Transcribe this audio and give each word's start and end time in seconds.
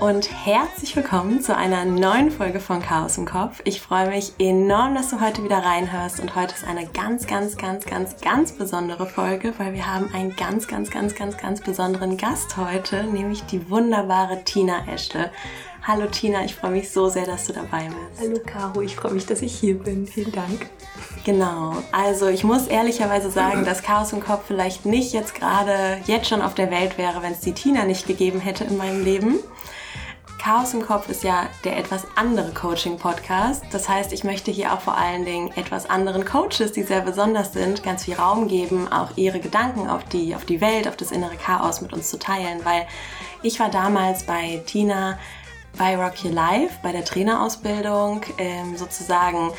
und 0.00 0.30
herzlich 0.30 0.94
willkommen 0.94 1.40
zu 1.40 1.56
einer 1.56 1.86
neuen 1.86 2.30
Folge 2.30 2.60
von 2.60 2.82
Chaos 2.82 3.16
im 3.16 3.24
Kopf. 3.24 3.62
Ich 3.64 3.80
freue 3.80 4.08
mich 4.08 4.32
enorm, 4.38 4.94
dass 4.94 5.08
du 5.08 5.20
heute 5.20 5.42
wieder 5.42 5.58
reinhörst 5.58 6.20
und 6.20 6.36
heute 6.36 6.54
ist 6.54 6.66
eine 6.66 6.86
ganz, 6.86 7.26
ganz, 7.26 7.56
ganz, 7.56 7.86
ganz, 7.86 8.20
ganz 8.20 8.52
besondere 8.52 9.06
Folge, 9.06 9.54
weil 9.56 9.72
wir 9.72 9.86
haben 9.86 10.12
einen 10.12 10.36
ganz, 10.36 10.68
ganz, 10.68 10.90
ganz, 10.90 11.14
ganz, 11.14 11.38
ganz 11.38 11.62
besonderen 11.62 12.18
Gast 12.18 12.58
heute, 12.58 13.04
nämlich 13.04 13.44
die 13.44 13.70
wunderbare 13.70 14.44
Tina 14.44 14.86
Eschle. 14.92 15.30
Hallo 15.82 16.06
Tina, 16.06 16.44
ich 16.44 16.56
freue 16.56 16.72
mich 16.72 16.90
so 16.90 17.08
sehr, 17.08 17.24
dass 17.24 17.46
du 17.46 17.52
dabei 17.52 17.86
bist. 17.86 18.20
Hallo 18.20 18.40
Caro, 18.44 18.82
ich 18.82 18.96
freue 18.96 19.14
mich, 19.14 19.24
dass 19.24 19.40
ich 19.40 19.54
hier 19.54 19.78
bin. 19.78 20.06
Vielen 20.06 20.32
Dank. 20.32 20.68
Genau, 21.24 21.74
also 21.92 22.28
ich 22.28 22.44
muss 22.44 22.66
ehrlicherweise 22.66 23.30
sagen, 23.30 23.64
dass 23.64 23.82
Chaos 23.82 24.12
im 24.12 24.20
Kopf 24.20 24.42
vielleicht 24.46 24.84
nicht 24.84 25.12
jetzt 25.12 25.34
gerade 25.34 25.98
jetzt 26.06 26.28
schon 26.28 26.42
auf 26.42 26.54
der 26.54 26.70
Welt 26.70 26.98
wäre, 26.98 27.22
wenn 27.22 27.32
es 27.32 27.40
die 27.40 27.52
Tina 27.52 27.84
nicht 27.84 28.06
gegeben 28.06 28.40
hätte 28.40 28.64
in 28.64 28.76
meinem 28.76 29.04
Leben. 29.04 29.38
Chaos 30.46 30.74
im 30.74 30.86
Kopf 30.86 31.08
ist 31.08 31.24
ja 31.24 31.48
der 31.64 31.76
etwas 31.76 32.06
andere 32.14 32.52
Coaching-Podcast. 32.52 33.64
Das 33.72 33.88
heißt, 33.88 34.12
ich 34.12 34.22
möchte 34.22 34.52
hier 34.52 34.72
auch 34.72 34.80
vor 34.80 34.96
allen 34.96 35.24
Dingen 35.24 35.50
etwas 35.56 35.90
anderen 35.90 36.24
Coaches, 36.24 36.70
die 36.70 36.84
sehr 36.84 37.00
besonders 37.00 37.52
sind, 37.52 37.82
ganz 37.82 38.04
viel 38.04 38.14
Raum 38.14 38.46
geben, 38.46 38.86
auch 38.92 39.08
ihre 39.16 39.40
Gedanken 39.40 39.88
auf 39.88 40.04
die, 40.04 40.36
auf 40.36 40.44
die 40.44 40.60
Welt, 40.60 40.86
auf 40.86 40.96
das 40.96 41.10
innere 41.10 41.34
Chaos 41.34 41.80
mit 41.80 41.92
uns 41.92 42.10
zu 42.10 42.16
teilen. 42.20 42.64
Weil 42.64 42.86
ich 43.42 43.58
war 43.58 43.70
damals 43.70 44.22
bei 44.22 44.62
Tina 44.66 45.18
bei 45.76 45.96
Rock 45.96 46.24
Your 46.24 46.30
Life, 46.30 46.78
bei 46.80 46.92
der 46.92 47.04
Trainerausbildung, 47.04 48.20
ähm, 48.38 48.76
sozusagen 48.76 49.50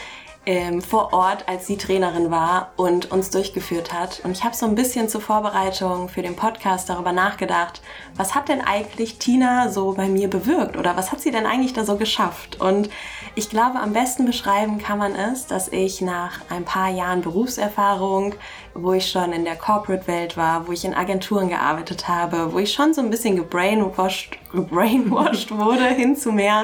ähm, 0.48 0.82
vor 0.82 1.12
Ort, 1.12 1.50
als 1.50 1.68
sie 1.68 1.76
Trainerin 1.76 2.32
war 2.32 2.72
und 2.78 3.12
uns 3.12 3.30
durchgeführt 3.32 3.92
hat. 3.92 4.22
Und 4.24 4.32
ich 4.32 4.46
habe 4.46 4.56
so 4.56 4.66
ein 4.66 4.76
bisschen 4.76 5.10
zur 5.10 5.20
Vorbereitung 5.20 6.08
für 6.08 6.22
den 6.22 6.38
Podcast 6.38 6.88
darüber 6.88 7.12
nachgedacht, 7.12 7.82
was 8.16 8.34
hat 8.34 8.48
denn 8.48 8.62
eigentlich 8.62 9.20
Tina 9.20 9.70
so 9.70 9.92
bei 9.92 10.08
mir 10.08 10.30
bewirkt 10.30 10.78
oder 10.78 10.96
was 10.96 11.12
hat 11.12 11.20
sie 11.20 11.32
denn 11.32 11.46
eigentlich 11.46 11.74
da 11.74 11.84
so 11.84 11.98
geschafft? 11.98 12.62
Und 12.62 12.90
ich 13.36 13.50
glaube, 13.50 13.80
am 13.80 13.92
besten 13.92 14.26
beschreiben 14.26 14.78
kann 14.78 14.98
man 14.98 15.16
es, 15.16 15.48
dass 15.48 15.68
ich 15.68 16.00
nach 16.00 16.40
ein 16.50 16.64
paar 16.64 16.90
Jahren 16.90 17.22
Berufserfahrung, 17.22 18.34
wo 18.78 18.94
ich 18.94 19.10
schon 19.10 19.34
in 19.34 19.44
der 19.44 19.56
Corporate-Welt 19.56 20.38
war, 20.38 20.68
wo 20.68 20.72
ich 20.72 20.86
in 20.86 20.94
Agenturen 20.94 21.50
gearbeitet 21.50 22.08
habe, 22.08 22.54
wo 22.54 22.60
ich 22.60 22.72
schon 22.72 22.94
so 22.94 23.02
ein 23.02 23.10
bisschen 23.10 23.36
gebrainwashed, 23.36 24.38
gebrainwashed 24.52 25.52
wurde 25.52 25.86
hin 25.86 26.16
zu 26.16 26.32
mehr 26.32 26.64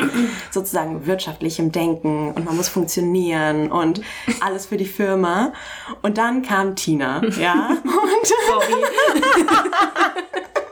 sozusagen 0.51 1.05
wirtschaftlichem 1.05 1.71
Denken 1.71 2.31
und 2.31 2.45
man 2.45 2.55
muss 2.55 2.69
funktionieren 2.69 3.71
und 3.71 4.01
alles 4.41 4.67
für 4.67 4.77
die 4.77 4.85
Firma. 4.85 5.53
Und 6.01 6.17
dann 6.17 6.41
kam 6.41 6.75
Tina, 6.75 7.21
ja. 7.39 7.69
Und 7.83 8.27
Sorry. 8.47 8.83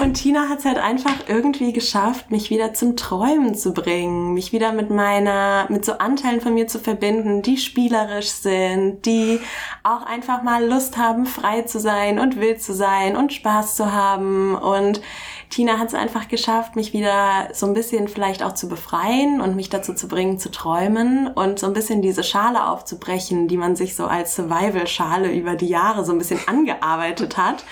Und 0.00 0.14
Tina 0.14 0.48
hat 0.48 0.60
es 0.60 0.64
halt 0.64 0.78
einfach 0.78 1.14
irgendwie 1.26 1.74
geschafft, 1.74 2.30
mich 2.30 2.48
wieder 2.48 2.72
zum 2.72 2.96
Träumen 2.96 3.54
zu 3.54 3.74
bringen, 3.74 4.32
mich 4.32 4.50
wieder 4.50 4.72
mit 4.72 4.88
meiner, 4.88 5.66
mit 5.68 5.84
so 5.84 5.92
Anteilen 5.92 6.40
von 6.40 6.54
mir 6.54 6.66
zu 6.66 6.78
verbinden, 6.78 7.42
die 7.42 7.58
spielerisch 7.58 8.30
sind, 8.30 9.04
die 9.04 9.40
auch 9.82 10.06
einfach 10.06 10.42
mal 10.42 10.64
Lust 10.66 10.96
haben, 10.96 11.26
frei 11.26 11.62
zu 11.62 11.78
sein 11.80 12.18
und 12.18 12.40
wild 12.40 12.62
zu 12.62 12.72
sein 12.72 13.14
und 13.14 13.34
Spaß 13.34 13.76
zu 13.76 13.92
haben. 13.92 14.54
Und 14.54 15.02
Tina 15.50 15.78
hat 15.78 15.88
es 15.88 15.94
einfach 15.94 16.28
geschafft, 16.28 16.76
mich 16.76 16.94
wieder 16.94 17.48
so 17.52 17.66
ein 17.66 17.74
bisschen 17.74 18.08
vielleicht 18.08 18.42
auch 18.42 18.54
zu 18.54 18.68
befreien 18.68 19.42
und 19.42 19.54
mich 19.54 19.68
dazu 19.68 19.92
zu 19.92 20.08
bringen, 20.08 20.38
zu 20.38 20.50
träumen 20.50 21.26
und 21.26 21.58
so 21.58 21.66
ein 21.66 21.74
bisschen 21.74 22.00
diese 22.00 22.22
Schale 22.22 22.68
aufzubrechen, 22.68 23.48
die 23.48 23.58
man 23.58 23.76
sich 23.76 23.96
so 23.96 24.06
als 24.06 24.34
Survival-Schale 24.34 25.30
über 25.30 25.56
die 25.56 25.68
Jahre 25.68 26.06
so 26.06 26.12
ein 26.12 26.18
bisschen 26.18 26.40
angearbeitet 26.46 27.36
hat. 27.36 27.64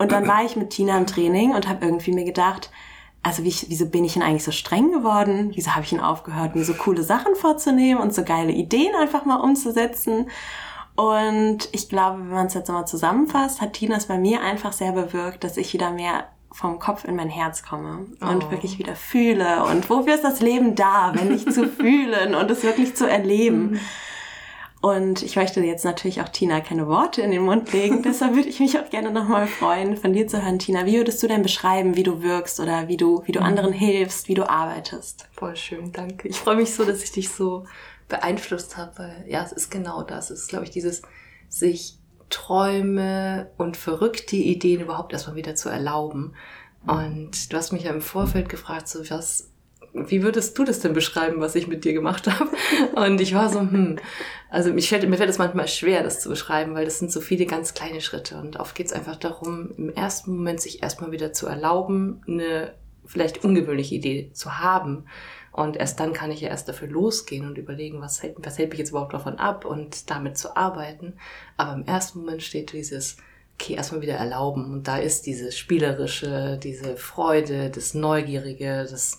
Und 0.00 0.12
dann 0.12 0.26
war 0.26 0.42
ich 0.46 0.56
mit 0.56 0.70
Tina 0.70 0.96
im 0.96 1.06
Training 1.06 1.54
und 1.54 1.68
habe 1.68 1.84
irgendwie 1.84 2.12
mir 2.12 2.24
gedacht, 2.24 2.70
also 3.22 3.44
wie, 3.44 3.54
wieso 3.68 3.84
bin 3.84 4.02
ich 4.02 4.14
denn 4.14 4.22
eigentlich 4.22 4.44
so 4.44 4.50
streng 4.50 4.92
geworden? 4.92 5.52
Wieso 5.54 5.72
habe 5.72 5.84
ich 5.84 5.92
ihn 5.92 6.00
aufgehört, 6.00 6.56
mir 6.56 6.64
so 6.64 6.72
coole 6.72 7.02
Sachen 7.02 7.34
vorzunehmen 7.34 8.00
und 8.00 8.14
so 8.14 8.24
geile 8.24 8.50
Ideen 8.50 8.94
einfach 8.94 9.26
mal 9.26 9.36
umzusetzen? 9.36 10.30
Und 10.96 11.68
ich 11.72 11.90
glaube, 11.90 12.20
wenn 12.20 12.30
man 12.30 12.46
es 12.46 12.54
jetzt 12.54 12.68
nochmal 12.68 12.86
zusammenfasst, 12.86 13.60
hat 13.60 13.74
Tina 13.74 13.96
es 13.96 14.06
bei 14.06 14.16
mir 14.16 14.40
einfach 14.40 14.72
sehr 14.72 14.92
bewirkt, 14.92 15.44
dass 15.44 15.58
ich 15.58 15.74
wieder 15.74 15.90
mehr 15.90 16.24
vom 16.50 16.78
Kopf 16.78 17.04
in 17.04 17.14
mein 17.14 17.28
Herz 17.28 17.62
komme 17.62 18.06
und 18.20 18.44
oh. 18.46 18.50
wirklich 18.50 18.78
wieder 18.78 18.96
fühle. 18.96 19.64
Und 19.64 19.90
wofür 19.90 20.14
ist 20.14 20.24
das 20.24 20.40
Leben 20.40 20.76
da, 20.76 21.12
wenn 21.14 21.28
nicht 21.28 21.52
zu 21.52 21.68
fühlen 21.68 22.34
und 22.34 22.50
es 22.50 22.62
wirklich 22.62 22.96
zu 22.96 23.06
erleben? 23.06 23.78
Mhm. 24.82 24.88
Und 24.88 25.22
ich 25.22 25.36
möchte 25.36 25.60
jetzt 25.60 25.84
natürlich 25.84 26.20
auch 26.20 26.28
Tina 26.28 26.60
keine 26.60 26.86
Worte 26.88 27.22
in 27.22 27.30
den 27.30 27.42
Mund 27.42 27.72
legen. 27.72 28.02
Deshalb 28.04 28.34
würde 28.34 28.48
ich 28.48 28.60
mich 28.60 28.78
auch 28.78 28.88
gerne 28.90 29.10
nochmal 29.10 29.46
freuen, 29.46 29.96
von 29.96 30.12
dir 30.12 30.26
zu 30.26 30.42
hören, 30.42 30.58
Tina. 30.58 30.86
Wie 30.86 30.96
würdest 30.96 31.22
du 31.22 31.28
denn 31.28 31.42
beschreiben, 31.42 31.96
wie 31.96 32.02
du 32.02 32.22
wirkst 32.22 32.60
oder 32.60 32.88
wie 32.88 32.96
du, 32.96 33.22
wie 33.26 33.32
du 33.32 33.40
anderen 33.40 33.72
hilfst, 33.72 34.28
wie 34.28 34.34
du 34.34 34.48
arbeitest? 34.48 35.28
Voll 35.32 35.56
schön, 35.56 35.92
danke. 35.92 36.28
Ich 36.28 36.36
freue 36.36 36.56
mich 36.56 36.74
so, 36.74 36.84
dass 36.84 37.02
ich 37.02 37.12
dich 37.12 37.28
so 37.28 37.64
beeinflusst 38.08 38.76
habe, 38.76 38.92
weil 38.96 39.24
ja, 39.28 39.42
es 39.44 39.52
ist 39.52 39.70
genau 39.70 40.02
das. 40.02 40.30
Es 40.30 40.42
ist, 40.42 40.48
glaube 40.48 40.64
ich, 40.64 40.70
dieses 40.70 41.02
sich 41.48 41.96
Träume 42.28 43.50
und 43.56 43.76
verrückte 43.76 44.36
Ideen 44.36 44.80
überhaupt 44.80 45.12
erstmal 45.12 45.36
wieder 45.36 45.54
zu 45.56 45.68
erlauben. 45.68 46.34
Und 46.86 47.52
du 47.52 47.56
hast 47.56 47.72
mich 47.72 47.84
ja 47.84 47.90
im 47.90 48.00
Vorfeld 48.00 48.48
gefragt, 48.48 48.88
so 48.88 49.00
was 49.10 49.49
wie 49.92 50.22
würdest 50.22 50.56
du 50.56 50.64
das 50.64 50.80
denn 50.80 50.92
beschreiben, 50.92 51.40
was 51.40 51.54
ich 51.54 51.66
mit 51.66 51.84
dir 51.84 51.92
gemacht 51.92 52.26
habe? 52.26 52.50
Und 52.94 53.20
ich 53.20 53.34
war 53.34 53.48
so, 53.48 53.60
hm, 53.60 53.96
also 54.48 54.72
mich 54.72 54.88
fällt, 54.88 55.08
mir 55.08 55.16
fällt 55.16 55.30
es 55.30 55.38
manchmal 55.38 55.68
schwer, 55.68 56.02
das 56.02 56.20
zu 56.20 56.28
beschreiben, 56.28 56.74
weil 56.74 56.84
das 56.84 56.98
sind 56.98 57.10
so 57.10 57.20
viele 57.20 57.46
ganz 57.46 57.74
kleine 57.74 58.00
Schritte. 58.00 58.38
Und 58.38 58.58
oft 58.58 58.74
geht 58.74 58.86
es 58.86 58.92
einfach 58.92 59.16
darum, 59.16 59.70
im 59.76 59.90
ersten 59.90 60.36
Moment 60.36 60.60
sich 60.60 60.82
erstmal 60.82 61.12
wieder 61.12 61.32
zu 61.32 61.46
erlauben, 61.46 62.22
eine 62.26 62.74
vielleicht 63.04 63.44
ungewöhnliche 63.44 63.96
Idee 63.96 64.30
zu 64.32 64.58
haben. 64.58 65.06
Und 65.52 65.76
erst 65.76 65.98
dann 65.98 66.12
kann 66.12 66.30
ich 66.30 66.40
ja 66.40 66.48
erst 66.48 66.68
dafür 66.68 66.88
losgehen 66.88 67.46
und 67.46 67.58
überlegen, 67.58 68.00
was 68.00 68.22
hält, 68.22 68.36
was 68.38 68.58
hält 68.58 68.70
mich 68.70 68.78
jetzt 68.78 68.90
überhaupt 68.90 69.14
davon 69.14 69.38
ab 69.38 69.64
und 69.64 70.08
damit 70.10 70.38
zu 70.38 70.56
arbeiten. 70.56 71.14
Aber 71.56 71.74
im 71.74 71.84
ersten 71.86 72.20
Moment 72.20 72.42
steht 72.42 72.72
dieses, 72.72 73.16
okay, 73.54 73.74
erstmal 73.74 74.00
wieder 74.00 74.14
erlauben. 74.14 74.72
Und 74.72 74.86
da 74.86 74.98
ist 74.98 75.26
dieses 75.26 75.58
Spielerische, 75.58 76.58
diese 76.62 76.96
Freude, 76.96 77.70
das 77.70 77.94
Neugierige, 77.94 78.86
das 78.88 79.18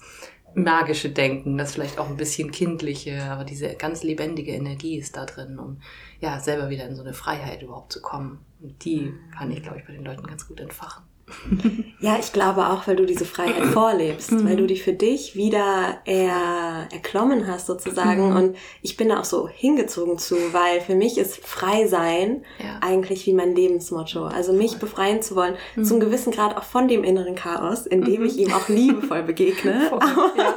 magische 0.53 1.09
Denken, 1.09 1.57
das 1.57 1.73
vielleicht 1.73 1.97
auch 1.97 2.09
ein 2.09 2.17
bisschen 2.17 2.51
kindliche, 2.51 3.23
aber 3.23 3.44
diese 3.44 3.73
ganz 3.75 4.03
lebendige 4.03 4.51
Energie 4.51 4.97
ist 4.97 5.16
da 5.17 5.25
drin, 5.25 5.59
um 5.59 5.81
ja 6.19 6.39
selber 6.39 6.69
wieder 6.69 6.88
in 6.88 6.95
so 6.95 7.01
eine 7.01 7.13
Freiheit 7.13 7.62
überhaupt 7.62 7.94
zu 7.94 8.01
kommen. 8.01 8.45
Und 8.62 8.84
die 8.85 9.13
kann 9.35 9.51
ich, 9.51 9.63
glaube 9.63 9.79
ich, 9.79 9.85
bei 9.85 9.94
den 9.94 10.06
Leuten 10.06 10.28
ganz 10.28 10.47
gut 10.47 10.59
entfachen. 10.59 11.03
Ja, 12.02 12.18
ich 12.19 12.34
glaube 12.34 12.68
auch, 12.72 12.88
weil 12.88 12.96
du 12.96 13.06
diese 13.06 13.25
Freiheit 13.25 13.66
vorlebst, 13.74 14.31
mhm. 14.31 14.50
weil 14.50 14.56
du 14.56 14.66
die 14.66 14.78
für 14.78 14.94
dich 14.94 15.36
wieder 15.36 16.00
er, 16.06 16.88
erklommen 16.92 17.46
hast 17.46 17.68
sozusagen. 17.68 18.31
Mhm. 18.31 18.36
Und 18.36 18.58
ich 18.81 18.97
bin 18.97 19.09
da 19.09 19.19
auch 19.19 19.25
so 19.25 19.47
hingezogen 19.47 20.18
zu, 20.18 20.36
weil 20.52 20.81
für 20.81 20.96
mich 20.96 21.19
ist 21.19 21.46
frei 21.46 21.86
sein 21.86 22.44
ja. 22.58 22.80
eigentlich 22.81 23.28
wie 23.28 23.34
mein 23.34 23.56
Lebensmotto. 23.56 24.25
Also 24.25 24.52
mich 24.52 24.78
befreien 24.78 25.22
zu 25.22 25.36
wollen, 25.36 25.53
mhm. 25.75 25.84
zum 25.86 26.00
gewissen 26.00 26.31
Grad 26.31 26.58
auch 26.58 26.64
von 26.64 26.88
dem 26.88 27.03
inneren 27.03 27.36
Chaos, 27.36 27.86
in 27.86 28.03
dem 28.03 28.25
ich 28.25 28.34
mhm. 28.34 28.40
ihm 28.40 28.53
auch 28.53 28.68
liebevoll 28.68 29.22
begegne. 29.22 29.81
Voll, 29.90 30.00
ja. 30.38 30.56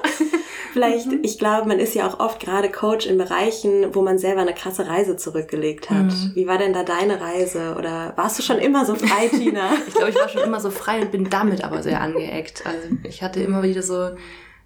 Vielleicht, 0.75 1.07
mhm. 1.07 1.21
ich 1.23 1.39
glaube, 1.39 1.67
man 1.67 1.79
ist 1.79 1.95
ja 1.95 2.07
auch 2.07 2.21
oft 2.21 2.41
gerade 2.41 2.69
Coach 2.69 3.07
in 3.07 3.17
Bereichen, 3.17 3.95
wo 3.95 4.03
man 4.03 4.19
selber 4.19 4.43
eine 4.43 4.53
krasse 4.53 4.87
Reise 4.87 5.17
zurückgelegt 5.17 5.89
hat. 5.89 6.07
Mhm. 6.07 6.33
Wie 6.35 6.47
war 6.47 6.59
denn 6.59 6.73
da 6.73 6.83
deine 6.83 7.21
Reise? 7.21 7.77
Oder 7.79 8.13
warst 8.17 8.39
du 8.39 8.43
schon 8.43 8.59
immer 8.59 8.85
so 8.85 8.97
frei, 8.97 9.29
Tina? 9.29 9.71
ich 9.87 9.95
glaube, 9.95 10.11
ich 10.11 10.17
war 10.17 10.29
schon 10.29 10.43
immer 10.43 10.61
so 10.61 10.71
frei 10.71 11.01
und 11.01 11.13
bin 11.13 11.31
damit 11.31 11.65
aber 11.65 11.83
sehr 11.83 12.01
angeeckt. 12.01 12.67
Also 12.67 12.97
ich 13.05 13.23
hatte 13.23 13.41
immer 13.41 13.63
wieder 13.63 13.83
so 13.83 14.11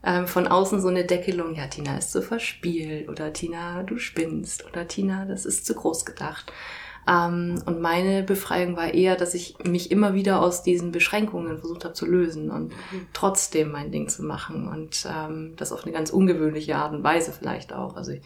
ähm, 0.03 0.27
von 0.27 0.49
außen 0.49 0.81
so 0.81 0.89
eine 0.89 1.05
Deckelung, 1.05 1.55
ja, 1.55 1.67
Tina 1.67 1.99
ist 1.99 2.11
zu 2.11 2.23
verspielt 2.23 3.09
oder 3.09 3.33
Tina, 3.33 3.83
du 3.83 3.99
spinnst 3.99 4.65
oder 4.67 4.89
Tina, 4.89 5.27
das 5.27 5.45
ist 5.45 5.67
zu 5.67 5.75
groß 5.75 6.07
gedacht. 6.07 6.51
Ähm, 7.09 7.63
und 7.65 7.81
meine 7.81 8.23
Befreiung 8.23 8.77
war 8.77 8.93
eher, 8.93 9.17
dass 9.17 9.35
ich 9.35 9.57
mich 9.65 9.91
immer 9.91 10.15
wieder 10.15 10.43
aus 10.43 10.63
diesen 10.63 10.93
Beschränkungen 10.93 11.59
versucht 11.59 11.85
habe 11.85 11.95
zu 11.95 12.07
lösen 12.07 12.51
und 12.51 12.69
mhm. 12.69 13.07
trotzdem 13.13 13.73
mein 13.73 13.91
Ding 13.91 14.09
zu 14.09 14.23
machen 14.23 14.69
und 14.69 15.07
ähm, 15.11 15.55
das 15.57 15.73
auf 15.73 15.85
eine 15.85 15.93
ganz 15.93 16.11
ungewöhnliche 16.11 16.77
Art 16.77 16.93
und 16.93 17.03
Weise 17.03 17.33
vielleicht 17.33 17.73
auch. 17.73 17.97
Also 17.97 18.13
ich, 18.13 18.21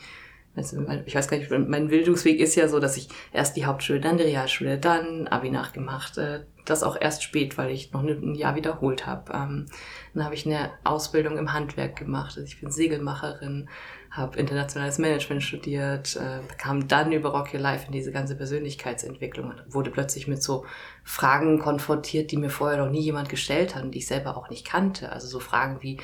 also 0.54 0.76
ich 1.06 1.14
weiß 1.14 1.28
gar 1.28 1.38
nicht, 1.38 1.50
mein 1.50 1.88
Bildungsweg 1.88 2.38
ist 2.38 2.54
ja 2.56 2.68
so, 2.68 2.78
dass 2.78 2.96
ich 2.96 3.08
erst 3.32 3.56
die 3.56 3.64
Hauptschule, 3.64 4.00
dann 4.00 4.18
die 4.18 4.24
Realschule, 4.24 4.78
dann 4.78 5.26
Abi 5.28 5.50
nachgemacht. 5.50 6.18
Äh, 6.18 6.40
das 6.64 6.82
auch 6.82 6.96
erst 7.00 7.24
spät, 7.24 7.58
weil 7.58 7.70
ich 7.70 7.92
noch 7.92 8.02
ein 8.02 8.34
Jahr 8.34 8.54
wiederholt 8.54 9.06
habe. 9.06 9.32
Ähm, 9.32 9.66
dann 10.14 10.24
habe 10.24 10.34
ich 10.34 10.46
eine 10.46 10.70
Ausbildung 10.84 11.36
im 11.36 11.52
Handwerk 11.52 11.96
gemacht. 11.96 12.34
Also 12.36 12.42
ich 12.42 12.60
bin 12.60 12.70
Segelmacherin, 12.70 13.68
habe 14.10 14.38
internationales 14.38 14.98
Management 14.98 15.42
studiert, 15.42 16.16
äh, 16.16 16.40
kam 16.58 16.86
dann 16.86 17.10
über 17.12 17.30
Rock 17.30 17.54
Your 17.54 17.60
Life 17.60 17.86
in 17.86 17.92
diese 17.92 18.12
ganze 18.12 18.36
Persönlichkeitsentwicklung 18.36 19.50
und 19.50 19.74
wurde 19.74 19.90
plötzlich 19.90 20.28
mit 20.28 20.42
so 20.42 20.64
Fragen 21.02 21.58
konfrontiert, 21.58 22.30
die 22.30 22.36
mir 22.36 22.50
vorher 22.50 22.78
noch 22.78 22.90
nie 22.90 23.00
jemand 23.00 23.28
gestellt 23.28 23.74
hat 23.74 23.82
und 23.82 23.92
die 23.92 23.98
ich 23.98 24.06
selber 24.06 24.36
auch 24.36 24.50
nicht 24.50 24.66
kannte. 24.66 25.10
Also 25.10 25.26
so 25.26 25.40
Fragen 25.40 25.82
wie, 25.82 25.98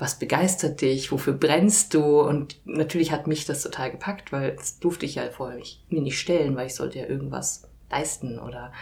was 0.00 0.18
begeistert 0.18 0.80
dich, 0.80 1.12
wofür 1.12 1.34
brennst 1.34 1.94
du? 1.94 2.20
Und 2.20 2.56
natürlich 2.64 3.12
hat 3.12 3.26
mich 3.26 3.44
das 3.44 3.62
total 3.62 3.90
gepackt, 3.90 4.32
weil 4.32 4.56
das 4.56 4.78
durfte 4.78 5.04
ich 5.04 5.16
ja 5.16 5.28
vorher 5.30 5.58
nicht, 5.58 5.84
mir 5.92 6.00
nicht 6.00 6.18
stellen, 6.18 6.56
weil 6.56 6.66
ich 6.66 6.74
sollte 6.74 6.98
ja 6.98 7.06
irgendwas 7.06 7.68
leisten 7.90 8.38
oder 8.38 8.72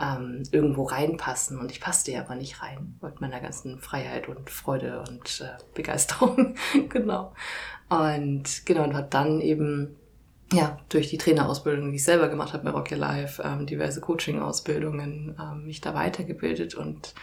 ähm, 0.00 0.42
irgendwo 0.50 0.84
reinpassen. 0.84 1.58
Und 1.58 1.70
ich 1.70 1.80
passte 1.80 2.12
ja 2.12 2.22
aber 2.22 2.34
nicht 2.34 2.60
rein 2.62 2.98
mit 3.00 3.20
meiner 3.20 3.40
ganzen 3.40 3.78
Freiheit 3.78 4.28
und 4.28 4.50
Freude 4.50 5.04
und 5.08 5.40
äh, 5.40 5.62
Begeisterung. 5.74 6.56
genau. 6.88 7.32
Und 7.88 8.66
genau, 8.66 8.84
und 8.84 8.94
hat 8.94 9.14
dann 9.14 9.40
eben 9.40 9.96
ja, 10.52 10.78
durch 10.88 11.08
die 11.08 11.18
Trainerausbildung, 11.18 11.90
die 11.90 11.96
ich 11.96 12.04
selber 12.04 12.28
gemacht 12.28 12.52
habe 12.52 12.64
bei 12.64 12.70
Rock 12.70 12.90
Your 12.90 12.98
Life, 12.98 13.42
ähm, 13.44 13.66
diverse 13.66 14.00
Coaching-Ausbildungen, 14.00 15.36
ähm, 15.40 15.66
mich 15.66 15.80
da 15.80 15.94
weitergebildet 15.94 16.74
und 16.74 17.14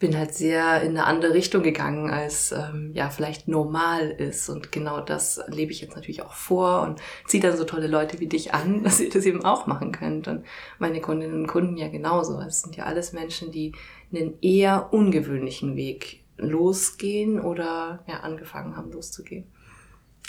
bin 0.00 0.16
halt 0.16 0.34
sehr 0.34 0.82
in 0.82 0.90
eine 0.90 1.04
andere 1.04 1.34
Richtung 1.34 1.62
gegangen, 1.62 2.10
als 2.10 2.52
ähm, 2.52 2.90
ja 2.94 3.10
vielleicht 3.10 3.48
normal 3.48 4.10
ist. 4.10 4.48
Und 4.48 4.72
genau 4.72 5.00
das 5.00 5.40
lebe 5.46 5.72
ich 5.72 5.82
jetzt 5.82 5.94
natürlich 5.94 6.22
auch 6.22 6.32
vor 6.32 6.82
und 6.82 7.00
ziehe 7.26 7.42
dann 7.42 7.56
so 7.56 7.64
tolle 7.64 7.86
Leute 7.86 8.18
wie 8.18 8.26
dich 8.26 8.54
an, 8.54 8.82
dass 8.84 8.98
ihr 8.98 9.10
das 9.10 9.26
eben 9.26 9.44
auch 9.44 9.66
machen 9.66 9.92
könnt. 9.92 10.26
Und 10.26 10.44
meine 10.78 11.02
Kundinnen 11.02 11.42
und 11.42 11.46
Kunden 11.46 11.76
ja 11.76 11.88
genauso. 11.88 12.40
Es 12.40 12.62
sind 12.62 12.76
ja 12.76 12.84
alles 12.84 13.12
Menschen, 13.12 13.52
die 13.52 13.72
einen 14.12 14.40
eher 14.40 14.92
ungewöhnlichen 14.92 15.76
Weg 15.76 16.24
losgehen 16.38 17.38
oder 17.38 18.02
ja 18.08 18.20
angefangen 18.20 18.76
haben 18.76 18.90
loszugehen. 18.90 19.44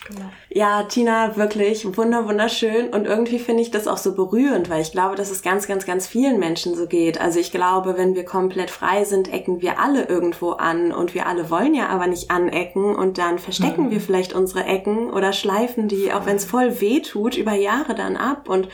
Genau. 0.07 0.31
Ja, 0.49 0.83
Tina, 0.83 1.37
wirklich 1.37 1.85
wunder, 1.95 2.27
wunderschön. 2.27 2.89
Und 2.89 3.05
irgendwie 3.05 3.37
finde 3.37 3.61
ich 3.61 3.69
das 3.69 3.87
auch 3.87 3.97
so 3.97 4.15
berührend, 4.15 4.69
weil 4.69 4.81
ich 4.81 4.91
glaube, 4.91 5.15
dass 5.15 5.29
es 5.29 5.43
ganz, 5.43 5.67
ganz, 5.67 5.85
ganz 5.85 6.07
vielen 6.07 6.39
Menschen 6.39 6.75
so 6.75 6.87
geht. 6.87 7.21
Also 7.21 7.39
ich 7.39 7.51
glaube, 7.51 7.97
wenn 7.97 8.15
wir 8.15 8.25
komplett 8.25 8.71
frei 8.71 9.03
sind, 9.03 9.31
ecken 9.31 9.61
wir 9.61 9.79
alle 9.79 10.05
irgendwo 10.07 10.51
an 10.51 10.91
und 10.91 11.13
wir 11.13 11.27
alle 11.27 11.49
wollen 11.51 11.75
ja 11.75 11.89
aber 11.89 12.07
nicht 12.07 12.31
anecken 12.31 12.95
und 12.95 13.19
dann 13.19 13.37
verstecken 13.37 13.85
mhm. 13.85 13.91
wir 13.91 14.01
vielleicht 14.01 14.33
unsere 14.33 14.65
Ecken 14.65 15.11
oder 15.11 15.33
schleifen 15.33 15.87
die, 15.87 16.11
auch 16.11 16.25
wenn 16.25 16.37
es 16.37 16.45
voll 16.45 16.81
weh 16.81 17.01
tut, 17.01 17.37
über 17.37 17.53
Jahre 17.53 17.93
dann 17.93 18.17
ab. 18.17 18.49
Und 18.49 18.69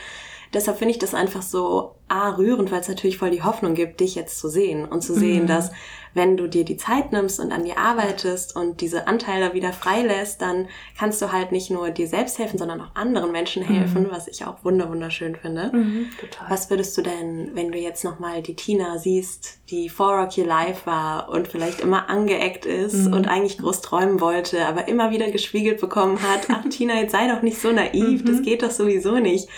deshalb 0.54 0.78
finde 0.78 0.92
ich 0.92 0.98
das 0.98 1.14
einfach 1.14 1.42
so 1.42 1.94
A, 2.08 2.30
rührend, 2.30 2.72
weil 2.72 2.80
es 2.80 2.88
natürlich 2.88 3.18
voll 3.18 3.30
die 3.30 3.42
Hoffnung 3.42 3.74
gibt, 3.74 4.00
dich 4.00 4.14
jetzt 4.14 4.38
zu 4.38 4.48
sehen 4.48 4.86
und 4.86 5.02
zu 5.02 5.12
sehen, 5.12 5.42
mhm. 5.42 5.48
dass 5.48 5.72
wenn 6.18 6.36
du 6.36 6.48
dir 6.48 6.64
die 6.64 6.76
Zeit 6.76 7.12
nimmst 7.12 7.38
und 7.38 7.52
an 7.52 7.64
dir 7.64 7.78
arbeitest 7.78 8.56
und 8.56 8.80
diese 8.80 9.06
Anteile 9.06 9.54
wieder 9.54 9.72
freilässt, 9.72 10.42
dann 10.42 10.68
kannst 10.98 11.22
du 11.22 11.30
halt 11.30 11.52
nicht 11.52 11.70
nur 11.70 11.90
dir 11.90 12.08
selbst 12.08 12.40
helfen, 12.40 12.58
sondern 12.58 12.80
auch 12.80 12.94
anderen 12.94 13.30
Menschen 13.30 13.62
helfen, 13.62 14.02
mhm. 14.02 14.10
was 14.10 14.26
ich 14.26 14.44
auch 14.44 14.64
wunderschön 14.64 15.36
finde. 15.36 15.70
Mhm. 15.72 16.06
Was 16.48 16.70
würdest 16.70 16.98
du 16.98 17.02
denn, 17.02 17.52
wenn 17.54 17.70
du 17.70 17.78
jetzt 17.78 18.02
nochmal 18.02 18.42
die 18.42 18.56
Tina 18.56 18.98
siehst, 18.98 19.60
die 19.70 19.88
vor 19.88 20.18
Rocky 20.18 20.42
Life 20.42 20.86
war 20.86 21.28
und 21.28 21.46
vielleicht 21.46 21.80
immer 21.80 22.10
angeeckt 22.10 22.66
ist 22.66 23.06
mhm. 23.06 23.12
und 23.12 23.28
eigentlich 23.28 23.58
groß 23.58 23.80
träumen 23.80 24.20
wollte, 24.20 24.66
aber 24.66 24.88
immer 24.88 25.12
wieder 25.12 25.30
gespiegelt 25.30 25.80
bekommen 25.80 26.20
hat, 26.20 26.48
ach 26.48 26.64
Tina, 26.70 26.96
jetzt 26.96 27.12
sei 27.12 27.28
doch 27.28 27.42
nicht 27.42 27.60
so 27.60 27.70
naiv, 27.70 28.24
das 28.24 28.38
mhm. 28.38 28.42
geht 28.42 28.62
doch 28.64 28.72
sowieso 28.72 29.20
nicht. 29.20 29.48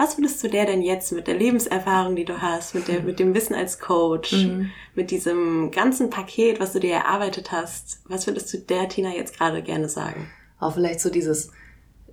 Was 0.00 0.16
würdest 0.16 0.42
du 0.42 0.48
der 0.48 0.64
denn 0.64 0.80
jetzt 0.80 1.12
mit 1.12 1.26
der 1.26 1.36
Lebenserfahrung, 1.36 2.16
die 2.16 2.24
du 2.24 2.40
hast, 2.40 2.74
mit, 2.74 2.88
der, 2.88 3.02
mit 3.02 3.18
dem 3.18 3.34
Wissen 3.34 3.54
als 3.54 3.80
Coach, 3.80 4.32
mhm. 4.32 4.70
mit 4.94 5.10
diesem 5.10 5.70
ganzen 5.72 6.08
Paket, 6.08 6.58
was 6.58 6.72
du 6.72 6.80
dir 6.80 6.94
erarbeitet 6.94 7.52
hast, 7.52 8.00
was 8.08 8.26
würdest 8.26 8.50
du 8.50 8.56
der 8.60 8.88
Tina 8.88 9.10
jetzt 9.10 9.36
gerade 9.36 9.62
gerne 9.62 9.90
sagen? 9.90 10.30
Auch 10.58 10.72
vielleicht 10.72 11.00
so 11.00 11.10
dieses 11.10 11.50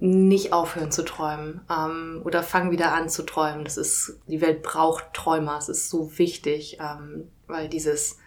nicht 0.01 0.51
aufhören 0.51 0.91
zu 0.91 1.05
träumen 1.05 1.61
ähm, 1.71 2.23
oder 2.25 2.43
fang 2.43 2.71
wieder 2.71 2.91
an 2.91 3.07
zu 3.07 3.23
träumen. 3.23 3.63
Das 3.63 3.77
ist, 3.77 4.19
die 4.27 4.41
Welt 4.41 4.63
braucht 4.63 5.13
Träumer, 5.13 5.57
es 5.57 5.69
ist 5.69 5.89
so 5.89 6.17
wichtig, 6.17 6.79
ähm, 6.81 7.29
weil 7.47 7.69
dieses 7.69 8.19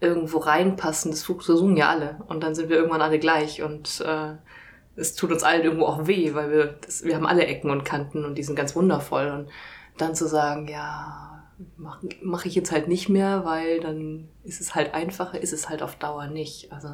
irgendwo 0.00 0.38
reinpassen, 0.38 1.10
das 1.10 1.24
versuchen 1.24 1.76
ja 1.76 1.90
alle 1.90 2.16
und 2.28 2.42
dann 2.42 2.54
sind 2.54 2.70
wir 2.70 2.76
irgendwann 2.76 3.02
alle 3.02 3.18
gleich 3.18 3.60
und 3.60 4.00
äh, 4.00 4.36
es 4.96 5.14
tut 5.14 5.32
uns 5.32 5.42
allen 5.42 5.62
irgendwo 5.62 5.86
auch 5.86 6.06
weh, 6.06 6.34
weil 6.34 6.50
wir, 6.50 6.66
das, 6.84 7.04
wir 7.04 7.14
haben 7.14 7.26
alle 7.26 7.46
Ecken 7.46 7.70
und 7.70 7.84
Kanten 7.84 8.24
und 8.24 8.36
die 8.36 8.42
sind 8.42 8.56
ganz 8.56 8.76
wundervoll. 8.76 9.28
Und 9.28 9.48
dann 9.96 10.14
zu 10.14 10.26
sagen, 10.26 10.68
ja, 10.68 11.44
mache 11.76 12.08
mach 12.22 12.44
ich 12.44 12.54
jetzt 12.54 12.72
halt 12.72 12.88
nicht 12.88 13.08
mehr, 13.08 13.44
weil 13.44 13.80
dann 13.80 14.28
ist 14.44 14.60
es 14.60 14.74
halt 14.74 14.94
einfacher, 14.94 15.40
ist 15.40 15.52
es 15.52 15.68
halt 15.68 15.82
auf 15.82 15.96
Dauer 15.96 16.26
nicht. 16.26 16.72
Also 16.72 16.88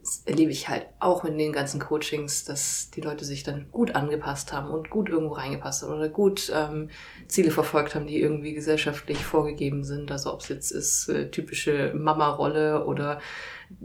das 0.00 0.22
erlebe 0.24 0.50
ich 0.50 0.68
halt 0.68 0.86
auch 0.98 1.24
in 1.24 1.36
den 1.36 1.52
ganzen 1.52 1.78
Coachings, 1.78 2.44
dass 2.44 2.90
die 2.90 3.00
Leute 3.00 3.24
sich 3.24 3.42
dann 3.42 3.66
gut 3.70 3.94
angepasst 3.94 4.52
haben 4.52 4.70
und 4.70 4.90
gut 4.90 5.08
irgendwo 5.08 5.34
reingepasst 5.34 5.82
haben 5.82 5.92
oder 5.92 6.08
gut 6.08 6.50
ähm, 6.54 6.88
Ziele 7.28 7.50
verfolgt 7.50 7.94
haben, 7.94 8.06
die 8.06 8.20
irgendwie 8.20 8.54
gesellschaftlich 8.54 9.18
vorgegeben 9.24 9.84
sind. 9.84 10.10
Also 10.10 10.32
ob 10.32 10.40
es 10.40 10.48
jetzt 10.48 10.70
ist 10.70 11.08
äh, 11.08 11.30
typische 11.30 11.92
Mama-Rolle 11.94 12.84
oder 12.86 13.20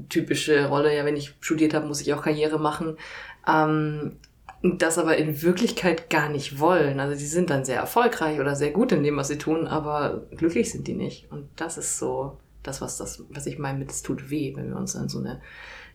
typische 0.09 0.67
Rolle, 0.67 0.95
ja, 0.95 1.05
wenn 1.05 1.17
ich 1.17 1.35
studiert 1.41 1.73
habe, 1.73 1.85
muss 1.85 2.01
ich 2.01 2.13
auch 2.13 2.23
Karriere 2.23 2.59
machen. 2.59 2.97
Ähm, 3.47 4.17
das 4.63 4.97
aber 4.97 5.17
in 5.17 5.41
Wirklichkeit 5.41 6.09
gar 6.09 6.29
nicht 6.29 6.59
wollen. 6.59 6.99
Also 6.99 7.15
sie 7.15 7.27
sind 7.27 7.49
dann 7.49 7.65
sehr 7.65 7.77
erfolgreich 7.77 8.39
oder 8.39 8.55
sehr 8.55 8.71
gut 8.71 8.91
in 8.91 9.03
dem, 9.03 9.17
was 9.17 9.27
sie 9.27 9.37
tun, 9.37 9.67
aber 9.67 10.23
glücklich 10.35 10.71
sind 10.71 10.87
die 10.87 10.95
nicht. 10.95 11.31
Und 11.31 11.49
das 11.55 11.77
ist 11.77 11.99
so 11.99 12.37
das, 12.63 12.81
was 12.81 12.97
das, 12.97 13.23
was 13.29 13.45
ich 13.45 13.59
meine 13.59 13.77
mit, 13.77 13.91
es 13.91 14.01
tut 14.01 14.29
weh, 14.29 14.55
wenn 14.55 14.69
wir 14.69 14.77
uns 14.77 14.95
in 14.95 15.09
so 15.09 15.19
eine 15.19 15.41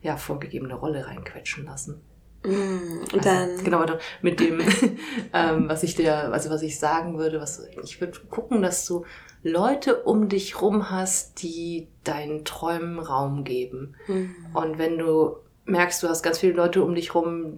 ja, 0.03 0.17
vorgegebene 0.17 0.75
Rolle 0.75 1.07
reinquetschen 1.07 1.65
lassen. 1.65 2.01
Mm, 2.45 3.03
und 3.13 3.15
also, 3.15 3.29
dann 3.29 3.65
genau 3.65 3.85
mit 4.23 4.41
dem, 4.41 4.61
ähm, 5.33 5.69
was 5.69 5.83
ich 5.83 5.95
dir, 5.95 6.33
also 6.33 6.51
was 6.51 6.63
ich 6.63 6.79
sagen 6.79 7.19
würde, 7.19 7.41
was 7.41 7.67
ich 7.83 8.01
würde 8.01 8.19
gucken, 8.31 8.63
dass 8.63 8.87
du 8.87 9.05
Leute 9.43 10.03
um 10.03 10.29
dich 10.29 10.61
rum 10.61 10.91
hast, 10.91 11.43
die 11.43 11.89
deinen 12.05 12.45
Träumen 12.45 12.99
Raum 12.99 13.45
geben. 13.45 13.95
Mhm. 14.07 14.35
Und 14.55 14.79
wenn 14.79 14.99
du 14.99 15.37
merkst, 15.65 16.03
du 16.03 16.09
hast 16.09 16.23
ganz 16.23 16.39
viele 16.39 16.55
Leute 16.55 16.83
um 16.83 16.95
dich 16.95 17.15
rum, 17.15 17.57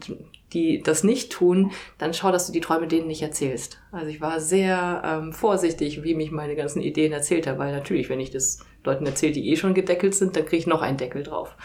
die 0.52 0.82
das 0.82 1.02
nicht 1.02 1.32
tun, 1.32 1.72
dann 1.98 2.12
schau, 2.12 2.30
dass 2.30 2.46
du 2.46 2.52
die 2.52 2.60
Träume 2.60 2.86
denen 2.86 3.06
nicht 3.06 3.22
erzählst. 3.22 3.80
Also 3.90 4.08
ich 4.08 4.20
war 4.20 4.38
sehr 4.38 5.02
ähm, 5.04 5.32
vorsichtig, 5.32 6.02
wie 6.02 6.14
mich 6.14 6.30
meine 6.30 6.56
ganzen 6.56 6.82
Ideen 6.82 7.12
erzählt 7.12 7.46
habe, 7.46 7.58
weil 7.58 7.72
natürlich, 7.72 8.08
wenn 8.08 8.20
ich 8.20 8.30
das 8.30 8.58
Leuten 8.84 9.06
erzähle, 9.06 9.32
die 9.32 9.48
eh 9.50 9.56
schon 9.56 9.74
gedeckelt 9.74 10.14
sind, 10.14 10.36
dann 10.36 10.44
kriege 10.44 10.58
ich 10.58 10.66
noch 10.66 10.82
einen 10.82 10.98
Deckel 10.98 11.22
drauf. 11.22 11.56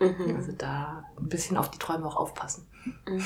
Mhm. 0.00 0.36
Also 0.36 0.52
da 0.52 1.04
ein 1.18 1.28
bisschen 1.28 1.56
auf 1.56 1.70
die 1.70 1.78
Träume 1.78 2.06
auch 2.06 2.16
aufpassen. 2.16 2.66
Mhm. 3.06 3.24